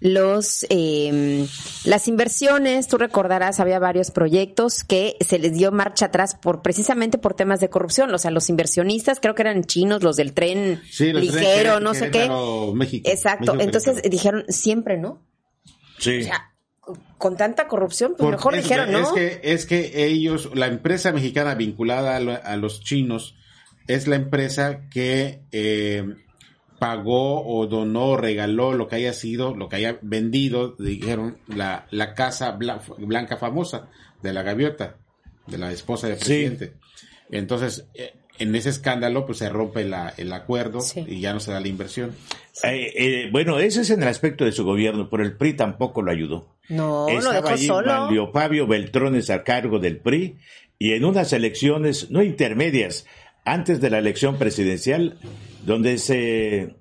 [0.00, 1.46] los eh,
[1.84, 7.18] las inversiones, tú recordarás, había varios proyectos que se les dio marcha atrás por precisamente
[7.18, 10.80] por temas de corrupción, o sea, los inversionistas creo que eran chinos, los del tren
[10.90, 12.30] Sí, los ligero, no sé qué.
[12.74, 13.10] México.
[13.10, 14.10] Exacto, México, entonces Querétaro.
[14.10, 15.22] dijeron siempre, ¿no?
[15.98, 16.20] Sí.
[16.20, 16.47] O sea,
[17.18, 19.00] con tanta corrupción, pues Por- mejor es, dijeron, ¿no?
[19.00, 23.34] Es que, es que ellos, la empresa mexicana vinculada a, lo- a los chinos,
[23.88, 26.04] es la empresa que eh,
[26.78, 32.14] pagó o donó, regaló lo que haya sido, lo que haya vendido, dijeron, la, la
[32.14, 33.88] casa bla- blanca famosa
[34.22, 34.96] de la gaviota,
[35.46, 36.24] de la esposa del Sí.
[36.24, 36.74] presidente.
[37.30, 41.04] Entonces, eh, en ese escándalo, pues se rompe la- el acuerdo Sí.
[41.06, 42.12] y ya no se da la inversión.
[42.64, 46.02] Eh, eh, bueno, ese es en el aspecto de su gobierno, pero el PRI tampoco
[46.02, 46.54] lo ayudó.
[46.68, 48.30] No, lo Estaba dejó allí solo.
[48.32, 50.36] Fabio Beltrones a cargo del PRI
[50.78, 53.06] y en unas elecciones no intermedias,
[53.44, 55.16] antes de la elección presidencial,
[55.64, 56.74] donde se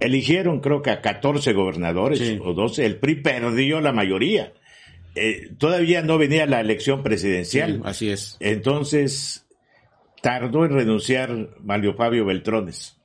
[0.00, 2.38] eligieron creo que a 14 gobernadores Sí.
[2.42, 4.52] o 12, el PRI perdió la mayoría.
[5.14, 7.76] Eh, todavía no venía la elección presidencial.
[7.76, 8.36] Sí, así es.
[8.40, 9.45] Entonces,
[10.22, 12.96] tardó en renunciar Manlio Fabio Beltrones.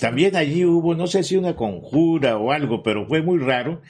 [0.00, 3.80] También allí hubo, no sé si una conjura o algo, pero fue muy raro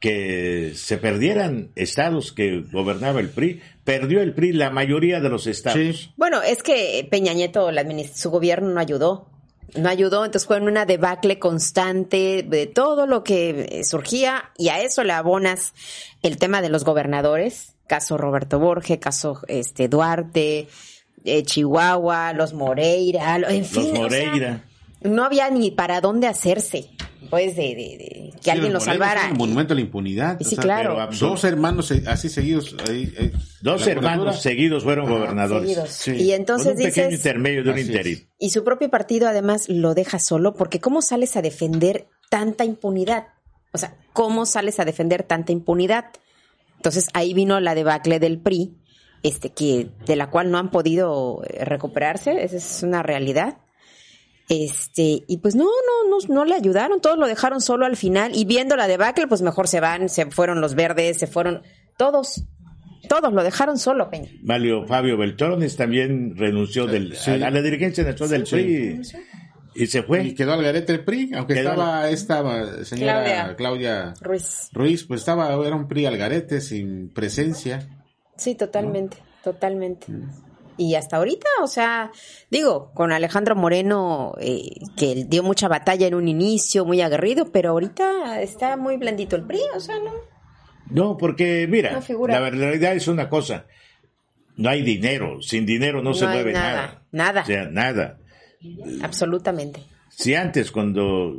[0.00, 3.62] que se perdieran estados que gobernaba el PRI.
[3.84, 5.78] Perdió el PRI la mayoría de los estados.
[5.78, 6.12] Sí.
[6.16, 9.30] Bueno, es que Peña Nieto, la su gobierno no ayudó.
[9.76, 14.68] No ayudó, entonces fue en una debacle constante de todo lo que eh, surgía y
[14.68, 15.72] a eso le abonas
[16.22, 20.68] el tema de los gobernadores, caso Roberto Borges, caso este Duarte,
[21.24, 24.64] eh, Chihuahua, los Moreira, en fin, Los o sea, Moreira.
[25.02, 26.90] no había ni para dónde hacerse,
[27.30, 29.28] pues de, de- de que Sí, alguien lo los salvara.
[29.30, 30.38] un monumento a la impunidad.
[30.40, 30.96] Sí, claro.
[31.08, 32.76] pero Dos hermanos se- así seguidos.
[32.88, 33.32] ahí, ahí,
[33.62, 35.68] Dos hermanos seguidos fueron Ajá, gobernadores.
[35.68, 35.88] seguidos.
[35.90, 36.10] Sí.
[36.16, 38.28] Y entonces Con un pequeño dices, intermedio de un interín.
[38.38, 43.28] Y su propio partido además lo deja solo porque ¿cómo sales a defender tanta impunidad?
[43.72, 46.04] O sea, ¿cómo sales a defender tanta impunidad?
[46.76, 48.76] Entonces ahí vino la debacle del PRI,
[49.24, 53.56] este que de la cual no han podido eh, recuperarse, esa es una realidad.
[54.48, 58.32] Este, y pues no, no, no, no le ayudaron, todos lo dejaron solo al final
[58.34, 61.62] y viendo la debacle, pues mejor se van, se fueron los verdes, se fueron
[61.96, 62.44] todos,
[63.08, 64.28] todos lo dejaron solo, Peña.
[64.42, 67.30] Mario Fabio Beltrones también renunció del, Sí.
[67.30, 68.54] a, a la dirigencia nacional del Sí.
[68.56, 69.00] PRI
[69.76, 70.22] y se fue.
[70.24, 73.56] Y quedó al garete el PRI, aunque Quedó- estaba esta señora Claudia.
[73.56, 74.68] Claudia, Ruiz.
[74.74, 78.03] Ruiz, pues estaba, era un PRI al garete, sin presencia.
[78.36, 80.06] Sí, totalmente, totalmente.
[80.76, 82.10] Y hasta ahorita, o sea,
[82.50, 87.70] digo, con Alejandro Moreno, eh, que dio mucha batalla en un inicio, muy aguerrido, pero
[87.70, 90.12] ahorita está muy blandito el PRI, o sea, no.
[90.90, 93.66] No, porque mira, No la realidad es una cosa.
[94.56, 95.40] No hay dinero.
[95.42, 97.40] Sin dinero no, se No mueve nada, nada.
[97.40, 97.42] nada.
[97.42, 98.18] O sea, nada.
[99.02, 99.80] Absolutamente.
[100.10, 101.34] Si antes cuando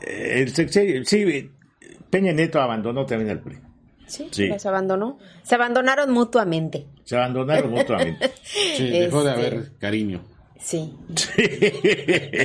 [0.00, 1.50] eh, el sexenio- sí,
[2.08, 3.58] Peña Nieto abandonó también al PRI.
[4.10, 4.50] Sí, Sí.
[4.58, 5.18] se abandonó.
[5.42, 6.86] Se abandonaron mutuamente.
[7.04, 8.30] Se abandonaron mutuamente.
[8.76, 10.20] Sí, dejó de Este- haber cariño.
[10.62, 10.92] Sí.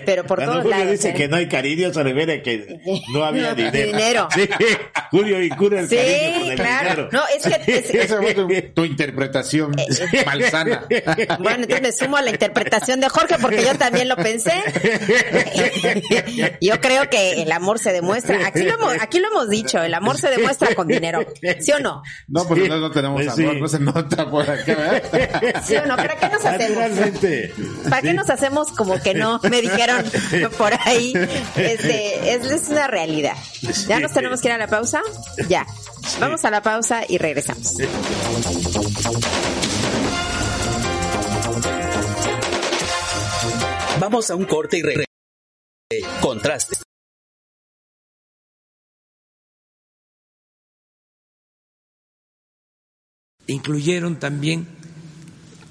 [0.06, 0.92] Pero por todos Julio lados.
[0.92, 1.14] dice ¿eh?
[1.14, 2.80] que no hay cariño, se refiere a que
[3.14, 3.88] no había No, dinero.
[3.88, 4.28] dinero.
[4.34, 4.50] Sí,
[5.12, 6.90] Julio vincula el Sí, cariño con el claro.
[6.90, 7.10] dinero.
[7.12, 10.86] No, es que es- Esa fue tu, tu interpretación Eh, malsana.
[11.40, 14.54] Bueno, entonces me sumo a la interpretación de Jorge porque yo también lo pensé.
[16.62, 19.94] Yo creo que el amor se demuestra, aquí lo hemos, aquí lo hemos dicho, el
[19.94, 21.26] amor se demuestra con dinero,
[21.60, 22.02] ¿sí o no?
[22.28, 23.62] No, porque nosotros no tenemos Pues amor, sí.
[23.62, 25.62] no se nota por acá, ¿verdad?
[25.64, 25.96] ¿Sí o no?
[25.96, 26.78] ¿Para qué nos hacemos?
[26.78, 27.54] Naturalmente.
[27.90, 29.40] ¿Para qué nos hacemos como que no?
[29.50, 30.06] Me dijeron
[30.58, 31.14] por ahí.
[31.56, 33.36] Este, es, es una realidad.
[33.88, 35.02] ¿Ya nos tenemos que ir a la pausa?
[35.50, 35.66] Ya.
[36.20, 37.76] Vamos a la pausa y regresamos.
[44.00, 45.06] Vamos a un corte y regresamos.
[46.22, 46.86] Contraste.
[53.48, 54.68] incluyeron también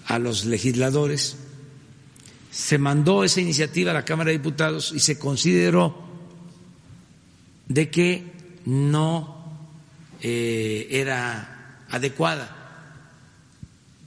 [0.06, 1.36] a los legisladores.
[2.54, 6.06] Se mandó esa iniciativa a la Cámara de Diputados y se consideró
[7.66, 8.32] de que
[8.64, 9.58] no
[10.20, 12.56] eh, era adecuada.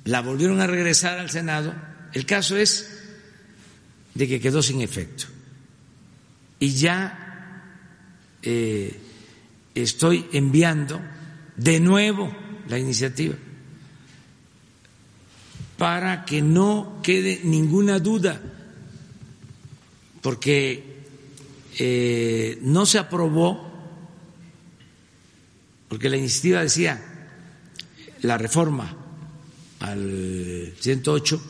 [0.05, 1.75] La volvieron a regresar al Senado.
[2.13, 2.89] El caso es
[4.13, 5.25] de que quedó sin efecto.
[6.57, 7.65] Y ya
[8.43, 8.97] eh,
[9.75, 11.01] estoy enviando
[11.57, 12.33] de nuevo
[12.69, 13.35] la iniciativa
[15.77, 18.41] para que no quede ninguna duda,
[20.21, 21.03] porque
[21.77, 23.67] eh, no se aprobó,
[25.87, 27.03] porque la iniciativa decía
[28.21, 28.95] la reforma
[29.79, 31.41] al 108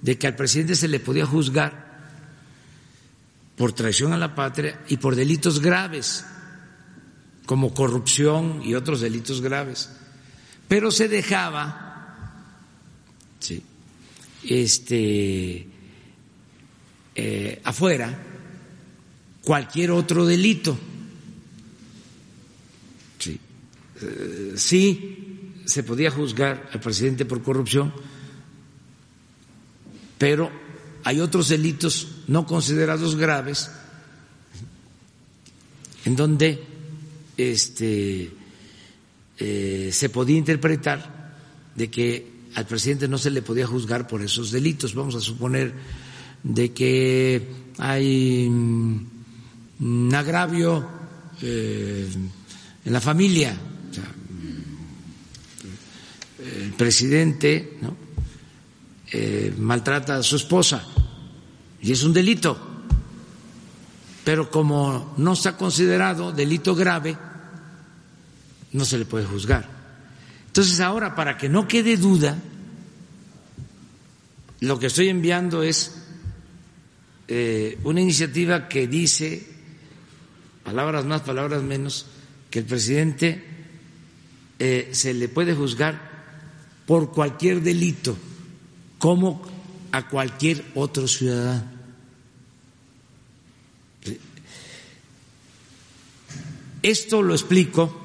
[0.00, 1.86] de que al presidente se le podía juzgar
[3.56, 6.24] por traición a la patria y por delitos graves,
[7.46, 9.90] como corrupción y otros delitos graves.
[10.68, 11.85] Pero se dejaba,
[13.46, 13.62] sí,
[14.48, 15.66] este,
[17.14, 18.18] eh, afuera
[19.42, 20.76] cualquier otro delito.
[23.18, 23.38] Sí.
[24.02, 27.92] Eh, sí, se podía juzgar al presidente por corrupción,
[30.18, 30.50] pero
[31.04, 33.70] hay otros delitos no considerados graves
[36.04, 36.64] en donde
[37.36, 38.30] este,
[39.38, 41.34] eh, se podía interpretar
[41.74, 44.94] de que al presidente no se le podía juzgar por esos delitos.
[44.94, 45.74] Vamos a suponer
[46.42, 50.88] de que hay un agravio
[51.42, 52.08] eh,
[52.82, 53.54] en la familia.
[56.38, 57.78] el presidente.
[59.12, 60.82] Eh, maltrata a su esposa
[61.82, 62.58] y es un delito.
[64.24, 67.16] Pero como no está considerado delito grave,
[68.72, 69.75] no se le puede juzgar.
[70.56, 72.34] Entonces ahora, para que no quede duda,
[74.60, 75.92] lo que estoy enviando es
[77.28, 79.46] eh, una iniciativa que dice,
[80.64, 82.06] palabras más, palabras menos,
[82.48, 83.44] que el presidente
[84.58, 86.00] eh, se le puede juzgar
[86.86, 88.16] por cualquier delito
[88.98, 89.42] como
[89.92, 91.70] a cualquier otro ciudadano.
[96.82, 98.04] Esto lo explico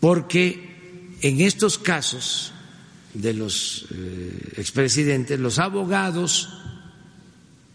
[0.00, 2.52] porque en estos casos
[3.14, 6.48] de los eh, expresidentes, los abogados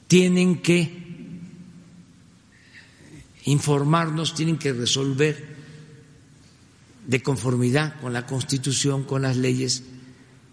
[0.07, 1.05] tienen que
[3.45, 5.55] informarnos, tienen que resolver
[7.05, 9.83] de conformidad con la Constitución, con las leyes,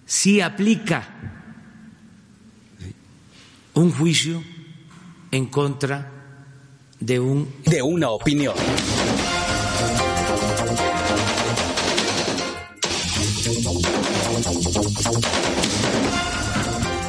[0.04, 1.08] si aplica
[3.74, 4.42] un juicio
[5.30, 6.12] en contra
[7.00, 8.54] de un de una opinión.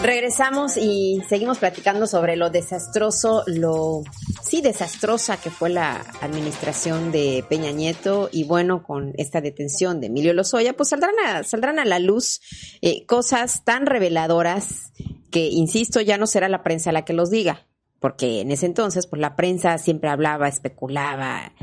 [0.03, 4.03] Regresamos y seguimos platicando sobre lo desastroso, lo
[4.41, 10.07] sí desastrosa que fue la administración de Peña Nieto y bueno, con esta detención de
[10.07, 12.41] Emilio Lozoya, pues saldrán a, saldrán a la luz
[12.81, 14.91] eh, cosas tan reveladoras
[15.31, 17.65] que, insisto, ya no será la prensa la que los diga,
[18.01, 21.53] porque en ese entonces, pues la prensa siempre hablaba, especulaba,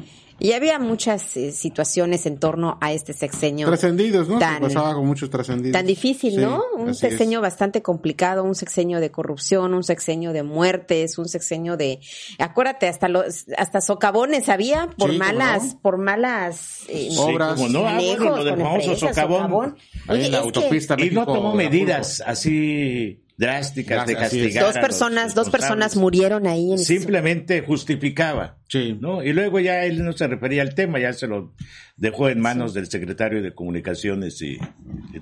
[0.40, 3.66] y había muchas eh, situaciones en torno a este sexenio.
[3.66, 4.38] Trascendidos, ¿no?
[4.38, 5.72] Tan, pasaba con muchos trascendidos.
[5.72, 6.62] Tan difícil, ¿no?
[6.76, 12.00] Un sexenio bastante complicado, un sexenio de corrupción, un sexenio de muertes, un sexenio de,
[12.38, 17.54] acuérdate, hasta los, hasta socavones había por malas, por malas eh, obras.
[17.54, 19.76] Como no, ah, lo del famoso socavón.
[20.06, 24.64] la autopista y no tomó medidas así drásticas de castigar.
[24.66, 26.72] Dos personas, dos personas murieron ahí.
[26.72, 28.58] En Simplemente justificaba.
[28.68, 28.96] Sí.
[29.00, 29.24] ¿no?
[29.24, 31.54] Y luego ya él no se refería al tema, ya se lo
[31.96, 34.58] dejó en manos del secretario de Comunicaciones y,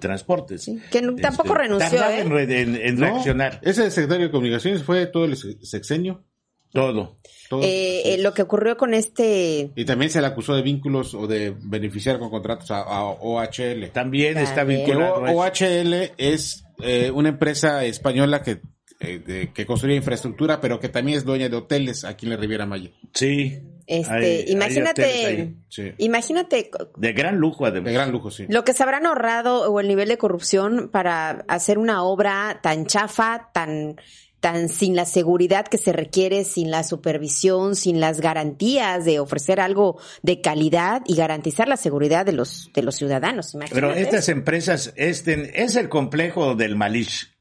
[0.00, 0.70] Transportes.
[0.90, 2.11] Que tampoco este, renunció.
[2.11, 2.88] ¿eh?
[2.88, 3.61] En, reaccionar.
[3.62, 6.24] Ese secretario de Comunicaciones fue todo el sexenio.
[6.72, 7.18] Todo.
[7.62, 9.70] Eh, eh, lo que ocurrió con este...
[9.74, 13.90] Y también se le acusó de vínculos o de beneficiar con contratos a, OHL.
[13.92, 15.22] También, está vinculado.
[15.22, 18.61] OHL es eh, una empresa española que,
[19.00, 22.66] eh, que construye infraestructura, pero que también es dueña de hoteles aquí en la Riviera
[22.66, 22.90] Maya.
[23.14, 23.59] Sí.
[23.87, 25.57] Este, imagínate,
[25.96, 26.70] imagínate.
[26.96, 27.87] De gran lujo, además.
[27.87, 28.44] De gran lujo, sí.
[28.50, 32.85] Lo que se habrán ahorrado o el nivel de corrupción para hacer una obra tan
[32.85, 33.96] chafa, tan
[34.40, 39.61] tan sin la seguridad que se requiere, sin la supervisión, sin las garantías de ofrecer
[39.61, 43.56] algo de calidad y garantizar la seguridad de los de los ciudadanos.
[43.73, 47.35] Pero estas empresas, este es el complejo del Malish.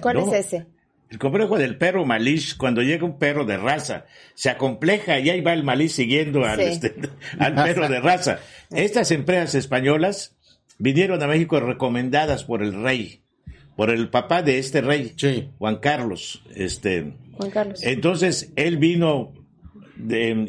[0.00, 0.66] ¿Cuál es ese?
[1.10, 5.40] El complejo del perro Malish, cuando llega un perro de raza, se acompleja y ahí
[5.40, 6.94] va el Malish siguiendo al, este,
[7.38, 8.40] al perro de raza.
[8.70, 10.36] Estas empresas españolas
[10.78, 13.23] vinieron a México recomendadas por el rey
[13.76, 15.14] por el papá de este rey,
[15.58, 16.42] Juan Carlos.
[16.54, 17.82] Este, Juan Carlos.
[17.82, 19.32] Entonces, él vino,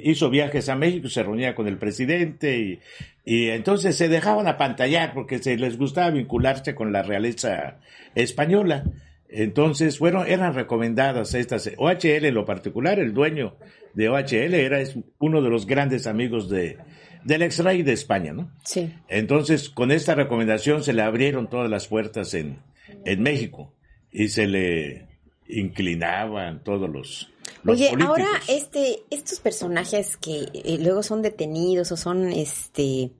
[0.04, 2.80] hizo viajes a México, se reunía con el presidente y,
[3.26, 7.80] y entonces se dejaban apantallar porque se les gustaba vincularse con la realeza
[8.14, 8.84] española.
[9.28, 11.72] Entonces, fueron, eran recomendadas estas.
[11.78, 13.58] OHL en lo particular, el dueño
[13.96, 16.78] de OHL era es uno de los grandes amigos de,
[17.24, 18.52] del ex-rey de España, ¿no?
[18.64, 18.94] Sí.
[19.08, 22.60] Entonces, con esta recomendación se le abrieron todas las puertas en,
[23.06, 23.74] en México
[24.12, 25.08] y se le
[25.48, 27.30] inclinaban todos los,
[27.64, 28.20] los Oye, políticos.
[28.20, 33.12] ahora este, estos personajes que eh, luego son detenidos o son este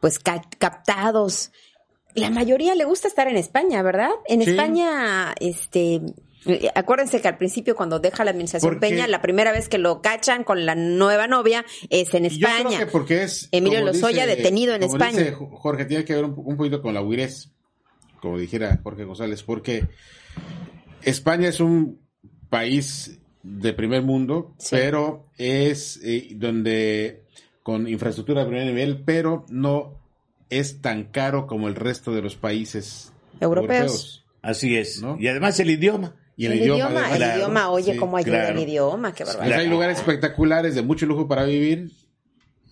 [0.00, 1.52] pues ca- captados,
[2.14, 4.10] la mayoría le gusta estar en España, ¿verdad?
[4.26, 4.50] En Sí.
[4.50, 6.00] España, este
[6.44, 9.78] eh, acuérdense que al principio cuando deja la administración Porque- Peña, la primera vez que
[9.78, 12.68] lo cachan con la nueva novia es en Y Yo España.
[12.76, 13.48] creo que porque es.
[13.52, 15.18] Emilio Lozoya detenido en como España.
[15.18, 17.52] dice Jorge, tiene que ver un, un poquito con la huirez,
[18.22, 19.88] como dijera Jorge González, porque
[21.02, 22.00] España es un
[22.48, 24.68] país de primer mundo, Sí.
[24.76, 27.24] pero es eh, donde
[27.64, 29.98] con infraestructura de primer nivel, pero no
[30.50, 34.24] es tan caro como el resto de los países Europeos.
[34.42, 35.02] Así es.
[35.02, 35.16] ¿No?
[35.18, 36.14] Y además el idioma.
[36.36, 37.10] Y el, idioma, además.
[37.12, 38.58] el claro, idioma, oye, sí, cómo ayuda claro.
[38.58, 39.60] el idioma, qué Pues barbaridad.
[39.60, 41.90] hay lugares espectaculares de mucho lujo para vivir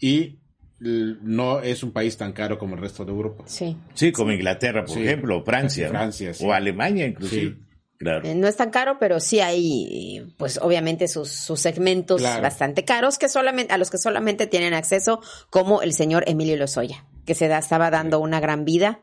[0.00, 0.38] y
[0.80, 3.44] no es un país tan caro como el resto de Europa.
[3.46, 3.76] Sí.
[3.94, 5.02] Sí, como Inglaterra, por Sí.
[5.04, 5.86] ejemplo, o Francia.
[5.88, 5.92] ¿no?
[5.98, 6.44] Francia, sí.
[6.46, 7.56] O Alemania, inclusive.
[7.56, 7.66] Sí.
[7.98, 8.26] Claro.
[8.26, 12.40] Eh, No es tan caro, pero sí hay, pues obviamente sus, sus segmentos Claro.
[12.42, 15.20] bastante caros que solamente a los que solamente tienen acceso,
[15.50, 19.00] como el señor Emilio Lozoya, que se da, estaba dando una gran vida.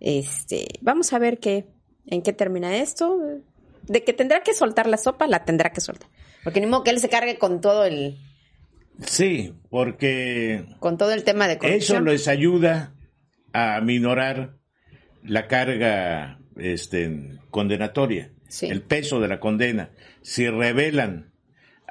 [0.00, 1.66] Este, vamos a ver qué,
[2.06, 3.16] en qué termina esto.
[3.82, 6.08] De que tendrá que soltar la sopa, la tendrá que soltar,
[6.42, 8.18] porque ni modo que él se cargue con todo el,
[9.02, 12.04] Sí, porque con todo el tema de eso corrupción.
[12.04, 12.94] les ayuda
[13.52, 14.56] a minorar
[15.22, 18.66] la carga este, condenatoria, Sí.
[18.66, 19.90] el peso de la condena.
[20.22, 21.32] Si revelan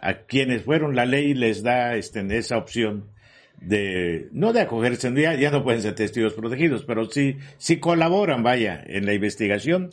[0.01, 3.12] a quienes fueron, la ley les da este, esa opción
[3.60, 8.43] de, no de acogerse, ya, ya no pueden ser testigos protegidos, pero sí, sí colaboran,
[8.43, 9.91] vaya, en la investigación.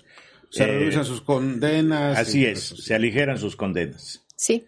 [0.50, 2.18] Se Eh, reducen sus condenas.
[2.18, 4.24] Así y es, cosas se aligeran sus condenas.
[4.36, 4.66] Sí,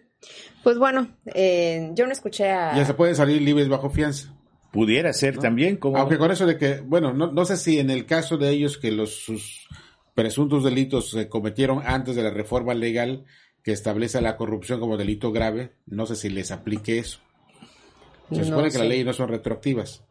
[0.63, 2.75] pues bueno, eh, yo no escuché a.
[2.75, 4.33] Ya se pueden salir libres bajo fianza.
[4.71, 5.97] Pudiera ser también como...
[5.97, 8.79] Aunque con eso de que, bueno, no, no sé si en el caso de ellos
[8.79, 9.67] que los sus
[10.15, 13.25] presuntos delitos se cometieron antes de la reforma legal
[13.63, 17.19] que establece la corrupción como delito grave, no sé si les aplique eso.
[18.29, 20.03] Se No supone que las leyes no son retroactivas,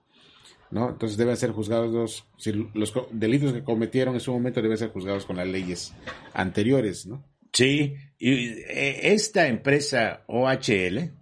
[0.71, 0.91] ¿no?
[0.91, 5.27] Entonces deben ser juzgados, si los delitos que cometieron en su momento deben ser juzgados
[5.27, 5.93] con las leyes
[6.33, 7.23] anteriores, ¿no?
[7.53, 11.13] Sí, y eh, esta empresa OHL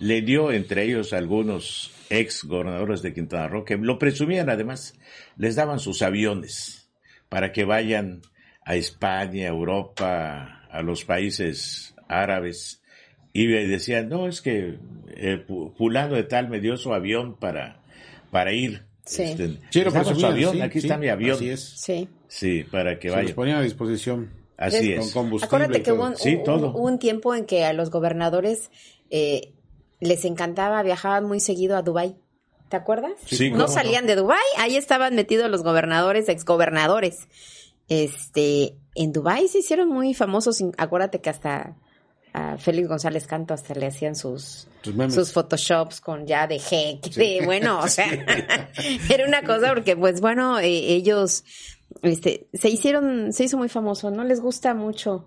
[0.00, 4.94] le dio entre ellos algunos ex gobernadores de Quintana Roo que lo presumían además,
[5.36, 6.88] les daban sus aviones
[7.28, 8.22] para que vayan
[8.64, 12.82] a España, a Europa, a los países árabes
[13.32, 14.78] y decían, no, es que
[15.08, 15.44] eh,
[15.76, 17.82] fulano de tal me dio su avión para,
[18.30, 18.82] para ir.
[19.04, 19.22] Sí.
[19.22, 19.82] Este, Sí,
[20.14, 21.36] su avión, sí, aquí sí, está mi avión.
[21.36, 21.74] Así es.
[21.76, 22.08] Sí.
[22.26, 25.12] Sí, para que Se los ponían a disposición Así Es- es.
[25.12, 25.46] con combustible.
[25.46, 28.70] Acuérdate que hubo un, Sí, hubo un tiempo en que a los gobernadores
[29.08, 29.54] eh,
[30.00, 32.16] les encantaba, viajaban muy seguido a Dubai.
[32.68, 33.12] ¿Te acuerdas?
[33.24, 37.28] Sí, no salían de Dubai, ahí estaban metidos los gobernadores, exgobernadores.
[37.88, 41.76] Este, en Dubai se hicieron muy famosos, acuérdate que hasta
[42.34, 44.68] a Félix González Canto hasta le hacían sus
[45.08, 48.06] Sus photoshops con ya de jeque, de bueno, o sea,
[49.10, 51.44] era una cosa porque pues bueno, eh, ellos
[52.02, 55.26] este se hicieron se hizo muy famoso, no les gusta mucho.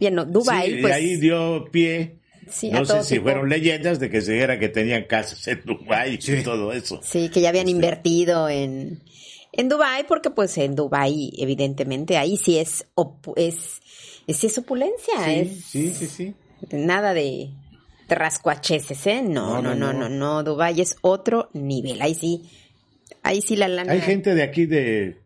[0.00, 2.16] Bien, no, Dubai Sí, pues y ahí dio pie,
[2.50, 3.24] Sí, a no sé si tipo.
[3.24, 7.00] fueron leyendas de que se dijera que tenían casas en Dubái y todo eso.
[7.02, 7.72] Sí, que ya habían Este.
[7.72, 9.02] invertido en,
[9.52, 12.86] en Dubai porque pues en Dubai evidentemente ahí sí es
[13.36, 13.56] es
[14.28, 16.34] es, sí es opulencia, Sí, es sí, sí, sí.
[16.70, 17.50] nada de
[18.08, 19.22] rascuacheses, ¿eh?
[19.22, 22.00] No, no, no, No, no, no, no, Dubai es otro nivel.
[22.02, 22.48] Ahí sí
[23.22, 25.18] ahí sí la lana Hay gente de aquí de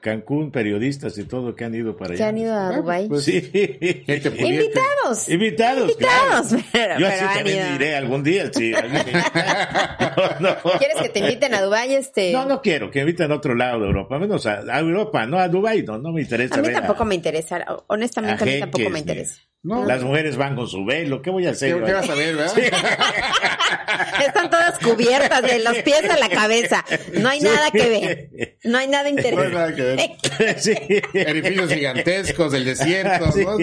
[0.00, 2.18] Cancún, periodistas y todo que han ido para allá.
[2.24, 3.08] que han ido a Ah, Dubai.
[3.08, 3.40] pues, Sí.
[3.42, 4.64] Gente pudiente.
[4.64, 5.28] Invitados.
[5.28, 6.64] Invitados, Invitados, claro.
[6.72, 7.74] pero- Yo pero así también ido.
[7.76, 8.72] iré algún día, sí.
[10.40, 10.78] no, no.
[10.78, 12.32] ¿Quieres que te inviten a Dubai este?
[12.32, 15.38] No, no quiero, que inviten a otro lado de Europa, menos a, a Europa, no
[15.38, 16.54] a Dubái, no, no me interesa.
[16.54, 19.40] a mí ver tampoco me interesa, honestamente a, mí jeques, tampoco me interesa.
[19.62, 19.84] No.
[19.84, 21.84] Las mujeres van con su velo, ¿qué voy a hacer?
[21.84, 22.58] ¿Qué, vas a ver, verdad?
[24.26, 26.82] Están todas cubiertas de los pies a la cabeza.
[27.12, 28.56] No hay nada que ver.
[28.64, 29.54] No hay nada No hay interesante.
[29.54, 30.00] nada que ver.
[30.60, 30.72] Sí.
[31.12, 33.58] Edificios gigantescos, el desierto, Sí, ¿no?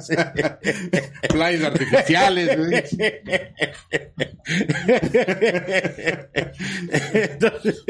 [0.00, 0.14] sí.
[1.30, 2.58] Playas artificiales.
[2.58, 2.64] ¿no?
[7.12, 7.84] Entonces,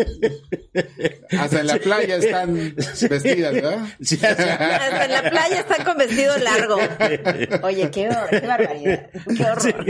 [1.39, 2.75] Hasta en la playa están
[3.11, 3.79] vestidas, ¿verdad?
[4.01, 6.79] Hasta en la playa están con vestido largo.
[7.63, 9.85] Oye, qué, horror, qué barbaridad, qué horror.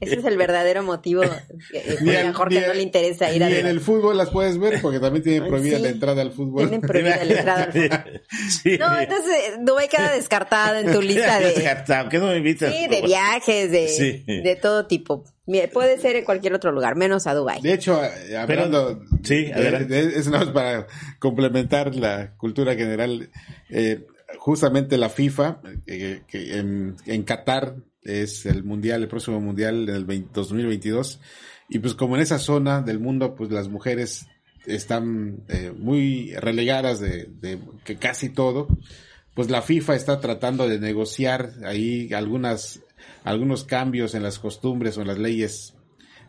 [0.00, 1.22] Ese es el verdadero motivo.
[1.70, 5.00] que a Jorge no le interesa ir a en el fútbol las puedes ver porque
[5.00, 5.82] también tienen prohibida Sí.
[5.82, 6.68] la entrada al fútbol.
[6.68, 8.22] Tienen prohibida la entrada al fútbol.
[8.62, 8.78] Sí.
[8.78, 12.72] No, entonces Dubái queda descartado en tu lista de, Descartado, ¿qué no me invitas?
[12.74, 14.24] sí, de viajes, de, Sí.
[14.26, 15.24] de todo tipo.
[15.46, 17.60] Mira, Puede ser en cualquier otro lugar, menos a Dubái.
[17.60, 19.94] De hecho, eh, hablando, sí, de- adelante.
[20.06, 20.86] de- es nada más para
[21.18, 23.28] complementar la cultura general.
[23.70, 24.06] eh,
[24.44, 30.04] justamente la FIFA, eh, que en, Qatar es el mundial, el próximo mundial en el
[30.04, 31.18] 20 2022,
[31.70, 34.26] y pues como en esa zona del mundo, pues las mujeres
[34.66, 37.58] están eh, muy relegadas de, de
[37.98, 38.68] casi todo,
[39.32, 42.82] pues la FIFA está tratando de negociar ahí algunas
[43.22, 45.72] algunos cambios en las costumbres o en las leyes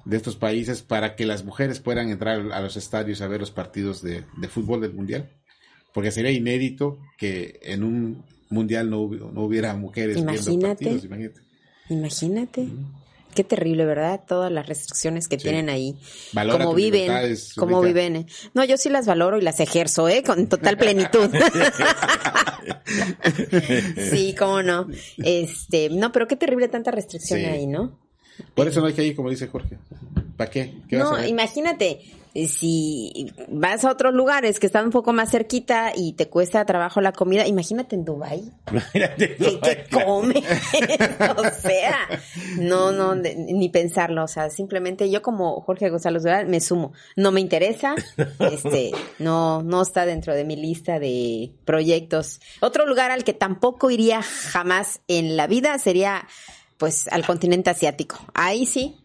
[0.06, 3.52] de estos países para que las mujeres puedan entrar a los estadios a ver los
[3.52, 5.30] partidos de fútbol del mundial.
[5.96, 10.68] Porque sería inédito que en un mundial no, no hubiera mujeres viendo Imagínate.
[10.86, 11.06] partidos.
[11.06, 11.42] Imagínate.
[11.90, 12.68] Imagínate.
[13.34, 14.22] Qué terrible, ¿verdad?
[14.28, 15.44] Todas las restricciones que Sí.
[15.44, 15.96] tienen ahí.
[16.32, 17.12] Valora Cómo viven,
[17.58, 18.28] cómo viven.
[18.54, 20.24] No, yo sí las valoro y las ejerzo, ¿eh?
[20.24, 21.30] Con total plenitud.
[24.12, 24.88] sí, cómo no.
[25.18, 27.46] Este, no, pero qué terrible tanta restricción Sí.
[27.46, 27.98] ahí, ¿no?
[28.54, 29.78] Por eso no hay que ir, como dice Jorge.
[30.38, 30.74] ¿Para qué?
[30.90, 32.02] ¿Qué No, imagínate,
[32.36, 37.00] si vas a otros lugares que están un poco más cerquita y te cuesta trabajo
[37.00, 40.36] la comida, imagínate en Dubai Imagínate, ¿Qué, qué come?
[41.38, 41.98] o sea,
[42.58, 44.26] no, no, ni pensarlo.
[44.26, 46.92] O sea, simplemente yo como Jorge González Dural me sumo.
[47.16, 47.96] No me interesa,
[48.40, 52.42] este, no, no está dentro de mi lista de proyectos.
[52.60, 56.28] Otro lugar al que tampoco iría jamás en la vida sería,
[56.78, 58.18] pues, al continente asiático.
[58.34, 59.05] Ahí sí.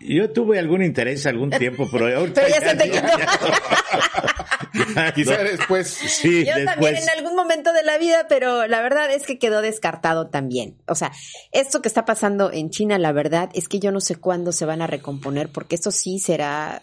[0.00, 3.06] Yo tuve algún interés algún tiempo, pero ahorita Pero ya se te quitó.
[4.94, 5.88] ya Quizá después.
[5.88, 9.62] Sí, Yo también en algún momento de la vida, pero la verdad es que quedó
[9.62, 10.76] descartado también.
[10.88, 11.12] O sea,
[11.52, 14.66] esto que está pasando en China, la verdad es que yo no sé cuándo se
[14.66, 16.82] van a recomponer, porque esto sí será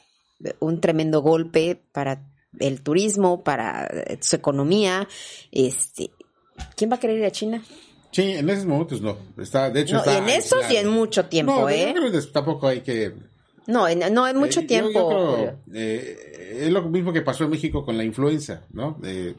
[0.59, 2.23] un tremendo golpe para
[2.59, 5.07] el turismo, para eh, su economía.
[5.51, 6.11] Este,
[6.75, 7.63] ¿quién va a querer ir a China?
[8.11, 9.17] Sí, en esos momentos no.
[9.37, 11.93] Está, de hecho, No, está y en estos y en mucho tiempo, no, ¿eh?
[11.93, 13.13] yo creo que tampoco hay que
[13.67, 15.11] No, en, no en mucho Eh, yo- tiempo.
[15.11, 18.99] yo creo, eh, es lo mismo que pasó en México con la influenza, ¿no?
[19.03, 19.33] Eh,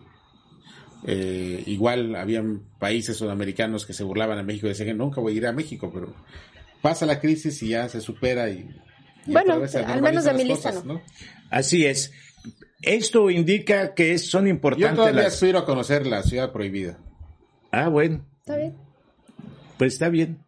[1.06, 5.34] eh, igual habían países sudamericanos que se burlaban a México y decían que nunca voy
[5.34, 6.14] a ir a México, pero
[6.80, 8.68] pasa la crisis y ya se supera y,
[9.26, 9.54] y Bueno,
[9.86, 11.02] al menos de mi lista cosas, no.
[11.50, 12.12] Así es.
[12.80, 15.34] Esto indica que es- son Yo importantes todavía las...
[15.34, 16.98] aspiro a conocer la ciudad prohibida.
[17.70, 18.24] Ah, bueno.
[18.42, 18.74] Está bien.
[19.78, 20.38] Pues está bien.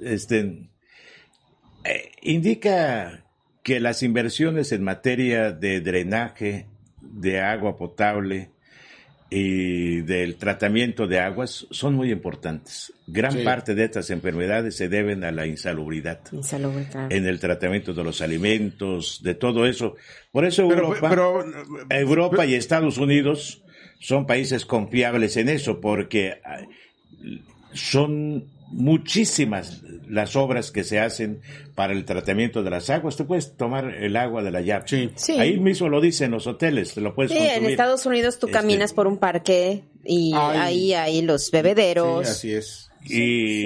[0.00, 0.68] Este
[1.84, 3.24] eh, indica
[3.62, 6.66] que las inversiones en materia de drenaje,
[7.00, 8.50] de agua potable
[9.30, 12.92] y del tratamiento de aguas son muy importantes.
[13.06, 13.42] Gran Sí.
[13.44, 17.08] parte de estas enfermedades se deben a la insalubridad Insalubre, claro.
[17.14, 19.96] en el tratamiento de los alimentos, de todo eso.
[20.32, 21.44] Por eso Pero, Europa, pero,
[21.88, 23.62] Europa y Estados Unidos
[24.00, 26.40] son países confiables en eso porque
[27.72, 31.40] son muchísimas las obras que se hacen
[31.74, 33.16] para el tratamiento de las aguas.
[33.16, 34.84] Tú puedes tomar el agua de la llave.
[34.88, 35.10] Sí.
[35.14, 35.32] Sí.
[35.38, 37.64] Ahí mismo lo dicen los hoteles, te lo puedes Sí, en.
[37.66, 40.58] Estados Unidos tú Este- caminas por un parque y Ay.
[40.58, 42.28] ahí hay los sí, bebederos.
[42.28, 42.88] así es.
[43.04, 43.08] y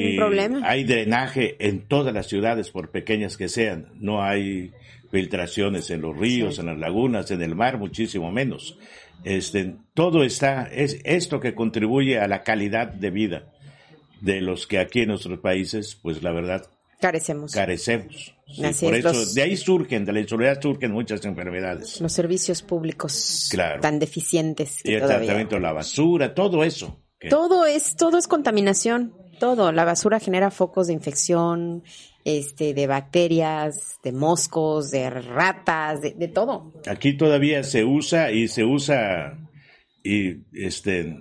[0.08, 0.60] sin problema.
[0.64, 3.88] hay drenaje en todas las ciudades, por pequeñas que sean.
[4.00, 4.72] No hay
[5.10, 8.78] filtraciones en los ríos, en las lagunas, en el mar, muchísimo menos.
[9.24, 13.52] Este, todo está, es esto que contribuye a la calidad de vida
[14.20, 16.66] de los que aquí en nuestros países, pues la verdad,
[17.00, 17.52] Carecemos.
[17.52, 18.34] carecemos.
[18.46, 22.00] Sí, Así por es, eso, los- de ahí surgen, de la inseguridad surgen muchas enfermedades.
[22.00, 23.80] los servicios públicos Claro.
[23.80, 25.18] tan deficientes Y el todavía.
[25.26, 27.02] tratamiento de la basura, todo eso.
[27.18, 29.14] que- Todo es, todo es contaminación.
[29.40, 29.72] Todo.
[29.72, 31.82] La basura genera focos de infección,
[32.28, 36.72] este, de bacterias, de moscos, de ratas, de, de todo.
[36.88, 39.38] Aquí todavía se usa y se usa
[40.02, 41.16] y este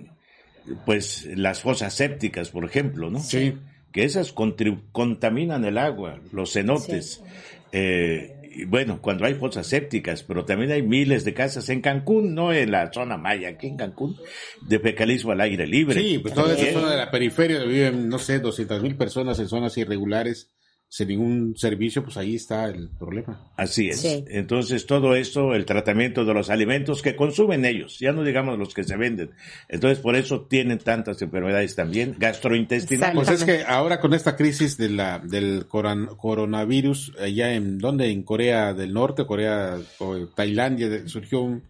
[0.84, 3.20] pues las fosas sépticas, por ejemplo, ¿no?
[3.20, 3.54] Sí.
[3.92, 7.22] Que esas contribu- contaminan el agua, los cenotes.
[7.70, 12.34] Eh, y bueno, cuando hay fosas sépticas, pero también hay miles de casas en Cancún,
[12.34, 14.16] no en la zona maya, aquí en Cancún,
[14.62, 16.00] de fecalismo al aire libre.
[16.02, 19.38] Sí, pues toda esa zona de la periferia donde viven, no sé, 200 mil personas
[19.38, 20.50] en zonas irregulares,
[20.88, 23.52] sin ningún servicio, pues ahí está el problema.
[23.56, 24.00] Así es.
[24.00, 24.24] Sí.
[24.28, 28.72] Entonces, todo esto, el tratamiento de los alimentos que consumen ellos, ya no digamos los
[28.72, 29.32] que se venden.
[29.68, 33.14] Entonces, por eso tienen tantas enfermedades también, gastrointestinales.
[33.14, 38.10] Pues es que ahora con esta crisis de la, del coronavirus, allá en, ¿dónde?
[38.10, 41.64] En Corea del Norte, Corea o Tailandia, surgió un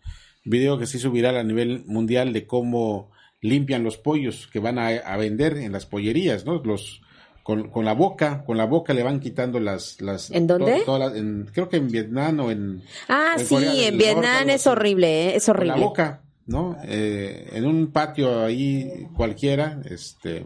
[0.44, 3.10] video que se hizo viral a nivel mundial de cómo
[3.40, 6.62] limpian los pollos que van a, a vender en las pollerías, ¿no?
[6.62, 7.00] Los
[7.46, 10.00] con, con, la boca, con la boca le van quitando las...
[10.00, 10.82] las ¿En dónde?
[10.84, 12.82] To, las, en, creo que en Vietnam o en...
[13.08, 15.36] Ah, en sí, en Vietnam es horrible, ¿eh?
[15.36, 15.74] es horrible.
[15.74, 16.76] Con la boca, ¿no?
[16.82, 20.44] Eh, en un patio ahí cualquiera, este,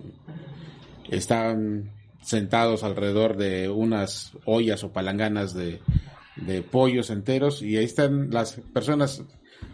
[1.09, 1.91] están
[2.21, 5.81] sentados alrededor de unas ollas o palanganas de,
[6.37, 9.23] de pollos enteros y ahí están las personas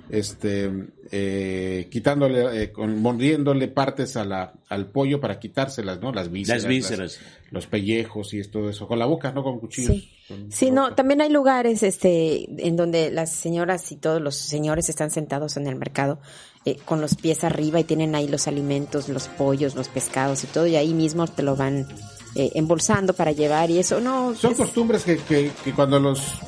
[0.08, 0.70] este
[1.10, 6.62] eh, quitándole eh, con, mordiéndole partes a la, al pollo para quitárselas no las vísceras,
[6.62, 7.18] las vísceras.
[7.20, 10.70] Las, los pellejos y todo eso con la boca no con cuchillos sí, con sí
[10.70, 15.56] no también hay lugares este en donde las señoras y todos los señores están sentados
[15.56, 16.20] en el mercado
[16.64, 20.46] eh, con los pies arriba y tienen ahí los alimentos los pollos los pescados y
[20.48, 21.86] todo y ahí mismo te lo van
[22.34, 24.58] eh, embolsando para llevar y eso no son es...
[24.58, 26.40] costumbres que, que, que cuando los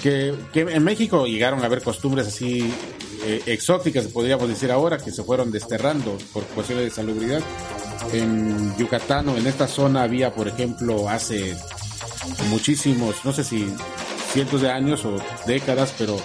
[0.00, 2.72] que, que, en México llegaron a haber costumbres así
[3.24, 7.42] eh, exóticas, podríamos decir ahora, que se fueron desterrando por cuestiones de salubridad.
[8.12, 11.56] En Yucatán o en esta zona había, por ejemplo, hace
[12.48, 13.66] muchísimos, no sé si
[14.32, 16.18] cientos de años o décadas, pero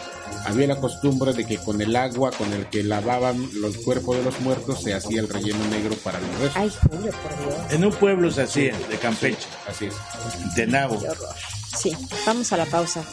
[0.46, 4.24] había la costumbre de que con el agua con el que lavaban los cuerpos de
[4.24, 6.56] los muertos se hacía el relleno negro para los restos.
[6.56, 7.72] Ay, Julio, por Dios.
[7.74, 10.56] En un pueblo se hacía, de Campeche, Sí, así es.
[10.56, 11.02] de Nabo.
[11.78, 11.92] Sí,
[12.26, 13.06] vamos a la pausa.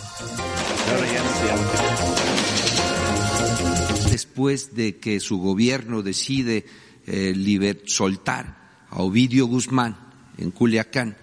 [4.10, 6.64] Después de que su gobierno decide
[7.06, 9.96] eh, liber, soltar a Ovidio Guzmán
[10.38, 11.16] en Culiacán,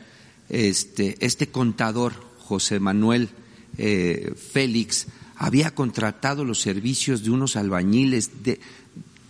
[0.49, 3.29] este, este contador, José Manuel
[3.77, 8.59] eh, Félix, había contratado los servicios de unos albañiles, de,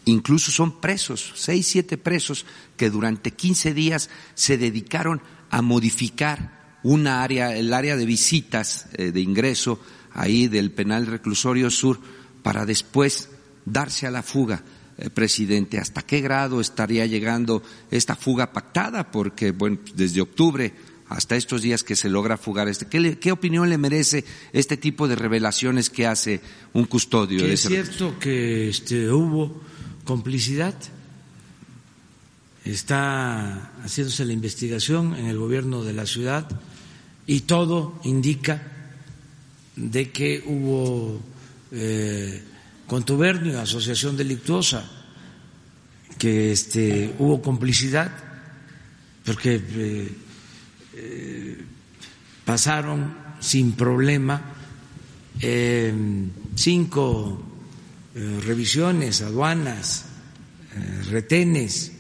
[0.06, 2.46] incluso son presos, seis, siete presos,
[2.76, 9.12] que durante 15 días se dedicaron a modificar una área, el área de visitas eh,
[9.12, 9.80] de ingreso
[10.14, 12.00] ahí del penal reclusorio sur,
[12.42, 13.30] para después
[13.66, 14.64] darse a la fuga,
[14.98, 15.78] eh, presidente.
[15.78, 19.12] ¿Hasta qué grado estaría llegando esta fuga pactada?
[19.12, 20.74] Porque, bueno, desde octubre
[21.08, 22.88] hasta estos días que se logra fugar este.
[22.88, 26.42] ¿Qué, le, qué opinión le merece este tipo de revelaciones que hace
[26.74, 27.40] un custodio?
[27.40, 29.62] De es ese cierto que este, hubo
[30.04, 30.76] complicidad.
[32.66, 36.48] Está haciéndose la investigación en el gobierno de la ciudad
[37.30, 38.60] y todo indica
[39.76, 41.22] de que hubo
[41.72, 42.42] eh,
[42.88, 44.84] contubernio, asociación delictuosa,
[46.18, 48.12] que este, hubo complicidad,
[49.24, 50.12] porque eh,
[50.96, 51.58] eh,
[52.44, 54.42] pasaron sin problema
[55.40, 55.94] eh,
[56.56, 57.46] cinco
[58.16, 60.06] revisiones, aduanas,
[61.12, 61.92] retenes,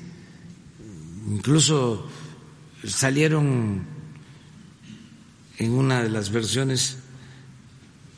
[1.29, 2.09] incluso
[2.83, 3.98] salieron
[5.59, 6.97] en una de las versiones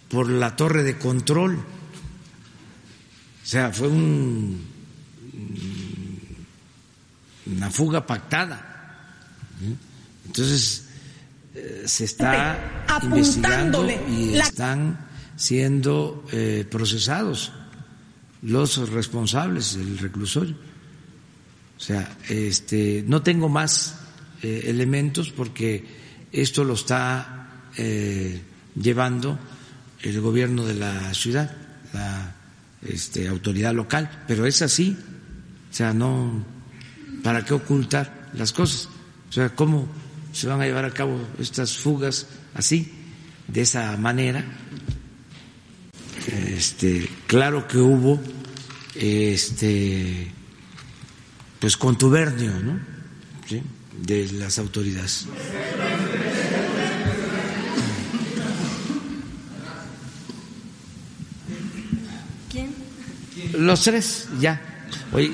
[0.09, 1.55] por la torre de control.
[1.55, 4.61] O sea, fue un,
[7.47, 8.67] una fuga pactada.
[10.25, 10.87] Entonces,
[11.55, 17.51] eh, se está investigando y están siendo eh, procesados
[18.43, 20.55] los responsables del reclusorio.
[21.77, 23.95] O sea, este, no tengo más
[24.43, 26.00] eh, elementos porque
[26.31, 28.41] esto lo está eh,
[28.75, 29.37] llevando
[30.01, 31.55] el gobierno de la ciudad,
[31.93, 32.35] la
[32.87, 34.97] este, autoridad local, pero es así.
[35.69, 36.43] O sea, no,
[37.23, 38.89] ¿para qué ocultar las cosas?
[39.29, 39.87] O sea, ¿cómo
[40.33, 42.91] se van a llevar a cabo estas fugas así,
[43.47, 44.43] de esa manera?
[46.27, 48.21] Este, claro que hubo
[48.95, 50.31] este
[51.59, 52.79] pues contubernio, ¿no?
[54.01, 55.27] De las autoridades.
[63.61, 64.59] Los tres, ya.
[65.13, 65.33] Oye,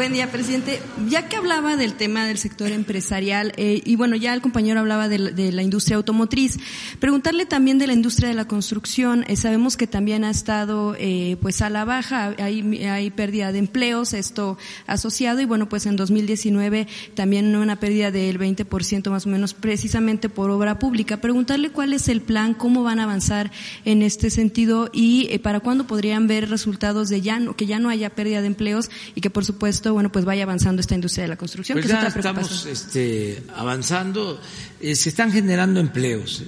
[0.00, 0.80] Buen día, presidente.
[1.10, 5.10] Ya que hablaba del tema del sector empresarial, eh, y bueno, ya el compañero hablaba
[5.10, 6.56] de la, industria automotriz,
[6.98, 9.26] preguntarle también de la industria de la construcción.
[9.28, 13.58] Eh, sabemos que también ha estado eh, pues a la baja, hay, hay pérdida de
[13.58, 19.28] empleos, esto asociado, y bueno, pues en 2019 también una pérdida del 20% más o
[19.28, 21.18] menos, precisamente por obra pública.
[21.18, 23.50] Preguntarle cuál es el plan, cómo van a avanzar
[23.84, 27.78] en este sentido y eh, para cuándo podrían ver resultados de ya no, que ya
[27.78, 31.24] no haya pérdida de empleos y que por supuesto bueno, pues vaya avanzando esta industria
[31.24, 31.76] de la construcción.
[31.76, 34.40] Pues que ya es otra estamos este, avanzando,
[34.80, 36.42] eh, se están generando empleos,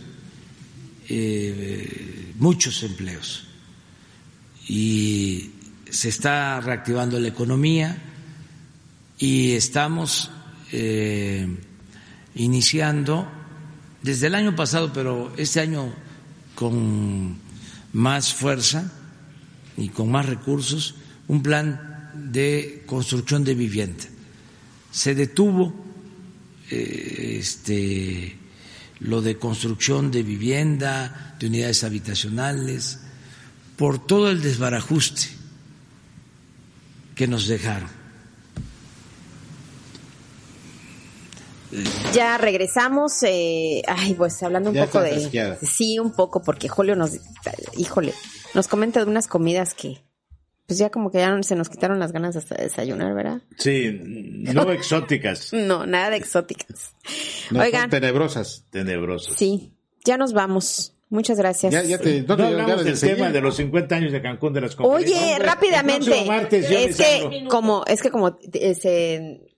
[1.09, 3.45] eh, muchos empleos,
[4.69, 5.51] y
[5.91, 7.97] se está reactivando la economía
[9.19, 10.31] y estamos
[10.73, 11.47] eh,
[12.35, 13.29] iniciando
[14.03, 15.93] desde el año pasado, pero este año
[16.55, 17.37] con
[17.93, 18.91] más fuerza
[19.77, 20.95] y con más recursos,
[21.29, 24.05] un plan de construcción de vivienda.
[24.91, 25.75] Se detuvo
[26.71, 28.37] eh, este,
[29.01, 33.01] lo de construcción de vivienda, de unidades habitacionales,
[33.77, 35.23] por todo el desbarajuste
[37.15, 37.89] que nos dejaron.
[42.13, 45.59] Ya regresamos, eh, ay, pues hablando un Ya poco de...
[45.63, 47.13] Sí, un poco, porque Julio nos,
[47.77, 48.13] híjole,
[48.55, 50.03] nos comenta de unas comidas que,
[50.73, 53.43] pues ya como que ya se nos quitaron las ganas hasta de desayunar, ¿verdad?
[53.59, 56.95] Sí, no exóticas, No, nada de exóticas.
[57.51, 58.65] No, Oigan, tenebrosas.
[58.71, 59.37] tenebrosas.
[59.37, 60.95] sí, ya nos vamos.
[61.11, 61.75] Muchas gracias.
[61.75, 64.63] Ya, ya te, No no hablamos del tema de los 50 años de Cancún de
[64.63, 64.75] las.
[64.81, 66.25] Oye, Hombre, rápidamente.
[66.25, 69.52] martes es que como es que como eh, se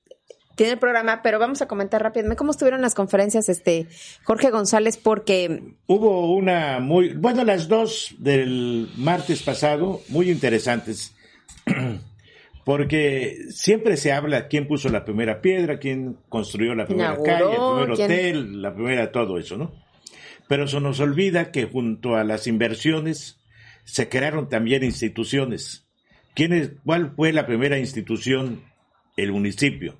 [0.54, 3.86] tiene el programa, pero vamos a comentar rápidamente cómo estuvieron las conferencias, este
[4.24, 11.14] Jorge González, porque Hubo una muy, bueno, las dos del martes pasado, muy interesantes,
[12.64, 17.52] porque siempre se habla quién puso la primera piedra, quién construyó la primera Inauguró, calle,
[17.52, 19.72] el primer quién- hotel, la primera todo eso, ¿no?
[20.48, 23.40] Pero se nos olvida que junto a las inversiones
[23.84, 25.86] se crearon también instituciones.
[26.34, 28.62] ¿Quién es, ¿Cuál fue la primera institución?
[29.16, 29.98] El municipio.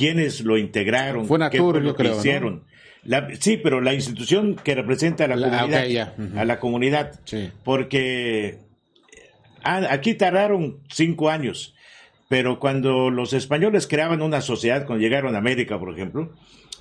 [0.00, 1.22] ¿Quiénes lo integraron?
[1.22, 2.18] ¿Qué fue lo que creo, ¿no?
[2.18, 2.64] hicieron?
[3.04, 7.50] La- sí, pero la institución que representa a la, La- comunidad, a la comunidad, Sí.
[7.64, 8.58] porque
[9.62, 11.74] ah, aquí tardaron cinco años,
[12.28, 16.32] pero cuando los españoles creaban una sociedad, cuando llegaron a América, por ejemplo,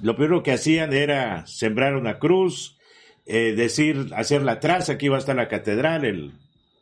[0.02, 2.78] lo primero que hacían era sembrar una cruz,
[3.26, 6.32] eh, decir, hacer la traza, aquí iba a estar la catedral, el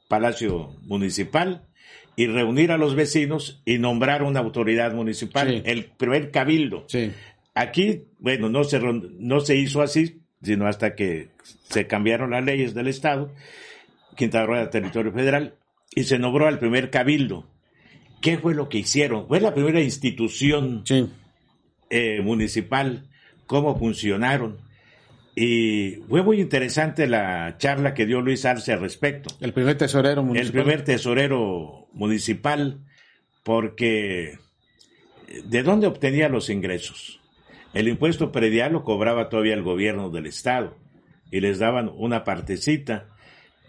[0.08, 1.64] palacio municipal,
[2.18, 5.62] y reunir a los vecinos y nombrar una autoridad municipal, Sí.
[5.64, 6.84] el primer cabildo.
[6.88, 7.12] Sí.
[7.54, 11.30] Aquí, bueno, no se, no se hizo así, sino hasta que
[11.70, 13.32] se cambiaron las leyes del Estado,
[14.16, 15.54] Quintana Roo era territorio federal,
[15.96, 17.48] y se nombró al primer cabildo.
[18.22, 19.28] ¿Qué fue lo que hicieron?
[19.28, 21.08] Fue la primera institución Sí.
[21.92, 23.08] eh, municipal,
[23.46, 24.58] cómo funcionaron.
[25.40, 30.22] Y fue muy interesante la charla que dio Luis Arce al respecto El primer tesorero
[30.22, 30.64] el municipal.
[30.64, 32.80] primer tesorero municipal,
[33.44, 34.40] porque
[35.44, 37.20] ¿de dónde obtenía los ingresos?
[37.76, 40.76] El impuesto predial lo cobraba todavía el gobierno del estado
[41.30, 43.10] y les daban una partecita.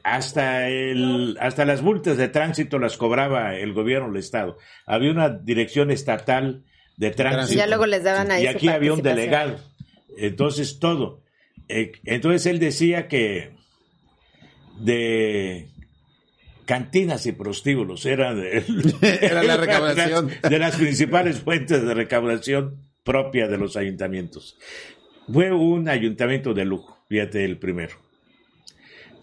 [0.05, 4.57] Hasta el, hasta las multas de tránsito las cobraba el gobierno del estado.
[4.87, 6.65] Había una dirección estatal
[6.97, 7.59] de tránsito.
[7.59, 9.59] ya luego les daban ahí Y aquí había un delegado.
[10.17, 11.28] Entonces todo.
[11.69, 13.51] Eh, entonces él decía que
[14.79, 15.69] de
[16.65, 18.63] cantinas y prostíbulos era, de,
[19.23, 20.31] Era la recaudación.
[20.49, 24.59] de las principales fuentes de recaudación propia de los ayuntamientos.
[25.33, 27.97] Fue un ayuntamiento de lujo, fíjate el primero.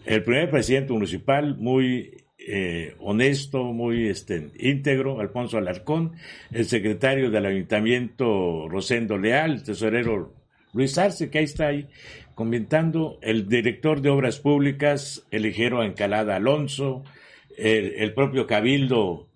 [0.04, 6.12] El primer presidente municipal, muy eh, honesto, muy este, íntegro, Alfonso Alarcón,
[6.52, 10.32] el secretario del ayuntamiento, Rosendo Leal, el tesorero
[10.72, 11.88] Luis Arce, que ahí está ahí
[12.36, 17.02] comentando, el director de obras públicas, el ligero Encalada Alonso,
[17.56, 19.26] el, el propio Cabildo,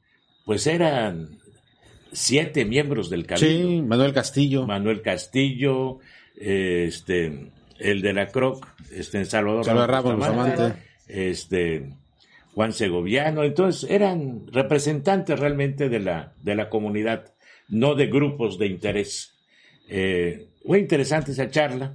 [0.45, 1.41] pues eran
[2.13, 3.69] siete miembros del Cabildo.
[3.69, 4.67] Sí, Manuel Castillo.
[4.67, 5.99] Manuel Castillo,
[6.39, 10.75] eh, este, el de la Croc, este, Salvador, Salvador Ramos Bustamante,
[11.09, 11.95] este,
[12.55, 17.33] Juan Segoviano, entonces eran representantes realmente de la, de la comunidad,
[17.71, 19.39] no de grupos de interés.
[19.89, 21.95] Eh, fue interesante esa charla.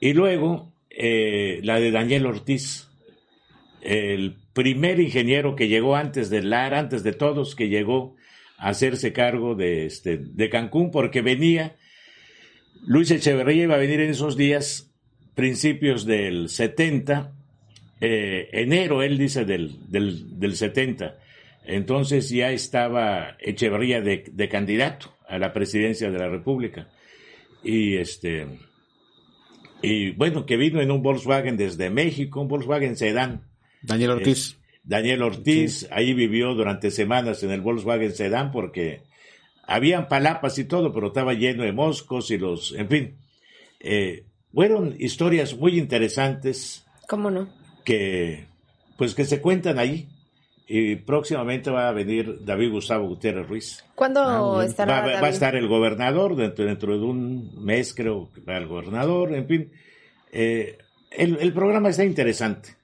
[0.00, 2.88] Y luego eh, la de Daniel Ortiz,
[3.82, 8.16] el primer ingeniero que llegó antes de LAR, antes de todos, que llegó
[8.56, 11.76] a hacerse cargo de, este, de Cancún, porque venía,
[12.86, 14.90] Luis Echeverría iba a venir en esos días,
[15.34, 17.32] principios del 70,
[18.00, 21.18] eh, enero, él dice, del, del, del 70.
[21.66, 26.88] Entonces ya estaba Echeverría de, de candidato a la presidencia de la República.
[27.62, 28.46] Y este,
[29.84, 33.42] y bueno, que vino en un Volkswagen desde México, un Volkswagen Sedán.
[33.82, 34.56] Daniel Ortiz.
[34.82, 39.02] Daniel Ortiz, ahí vivió durante semanas en el Volkswagen Sedán porque
[39.66, 43.14] habían palapas y todo, pero estaba lleno de moscos y los, en fin.
[43.80, 47.48] Eh, fueron historias muy interesantes ¿Cómo no?
[47.84, 48.46] que,
[48.96, 50.08] pues que se cuentan ahí.
[50.66, 53.84] Y próximamente va a venir David Gustavo Gutiérrez Ruiz.
[53.94, 54.20] ¿Cuándo
[54.60, 55.28] Ah, estará Va, va a David?
[55.34, 59.72] estar el gobernador dentro, dentro de un mes, creo que va el gobernador, en fin.
[60.32, 60.78] Eh,
[61.10, 62.76] el, el programa está interesante.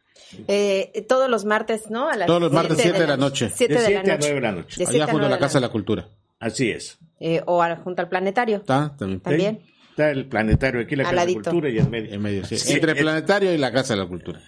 [0.47, 2.09] Eh, todos los martes, ¿no?
[2.09, 3.51] A las Todos los martes, siete siete de la noche.
[3.53, 4.19] Siete De de la siete a noche.
[4.29, 4.85] nueve de la noche.
[4.87, 6.09] Allá junto a la Casa de la Cultura.
[6.39, 6.99] Así es.
[7.19, 8.59] Eh, o a- junto al planetario.
[8.59, 8.95] ¿Está?
[8.97, 9.21] También.
[9.21, 9.59] También.
[9.65, 11.51] Sí, Está el planetario aquí, la Al Casa de ladito.
[11.51, 12.15] Cultura y en medio.
[12.15, 12.57] En medio, sí.
[12.59, 14.41] Sí, Entre es- Planetario y la Casa de la Cultura.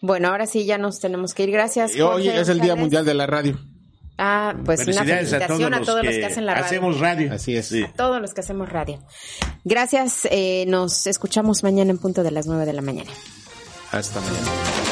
[0.00, 1.50] Bueno, ahora sí ya nos tenemos que ir.
[1.50, 1.94] Gracias.
[1.94, 2.76] Y hoy Jorge es el Día.
[2.76, 3.58] Mundial de la Radio.
[4.22, 6.66] Ah, pues una felicitación a todos, los, que hacen la radio.
[6.66, 7.32] Hacemos radio.
[7.32, 7.68] Así es.
[7.68, 7.82] Sí.
[7.82, 8.98] A todos los que hacemos radio.
[9.64, 10.28] Gracias.
[10.30, 13.10] eh, nos escuchamos mañana en punto de las nueve de la mañana.
[13.92, 14.89] Hasta mañana.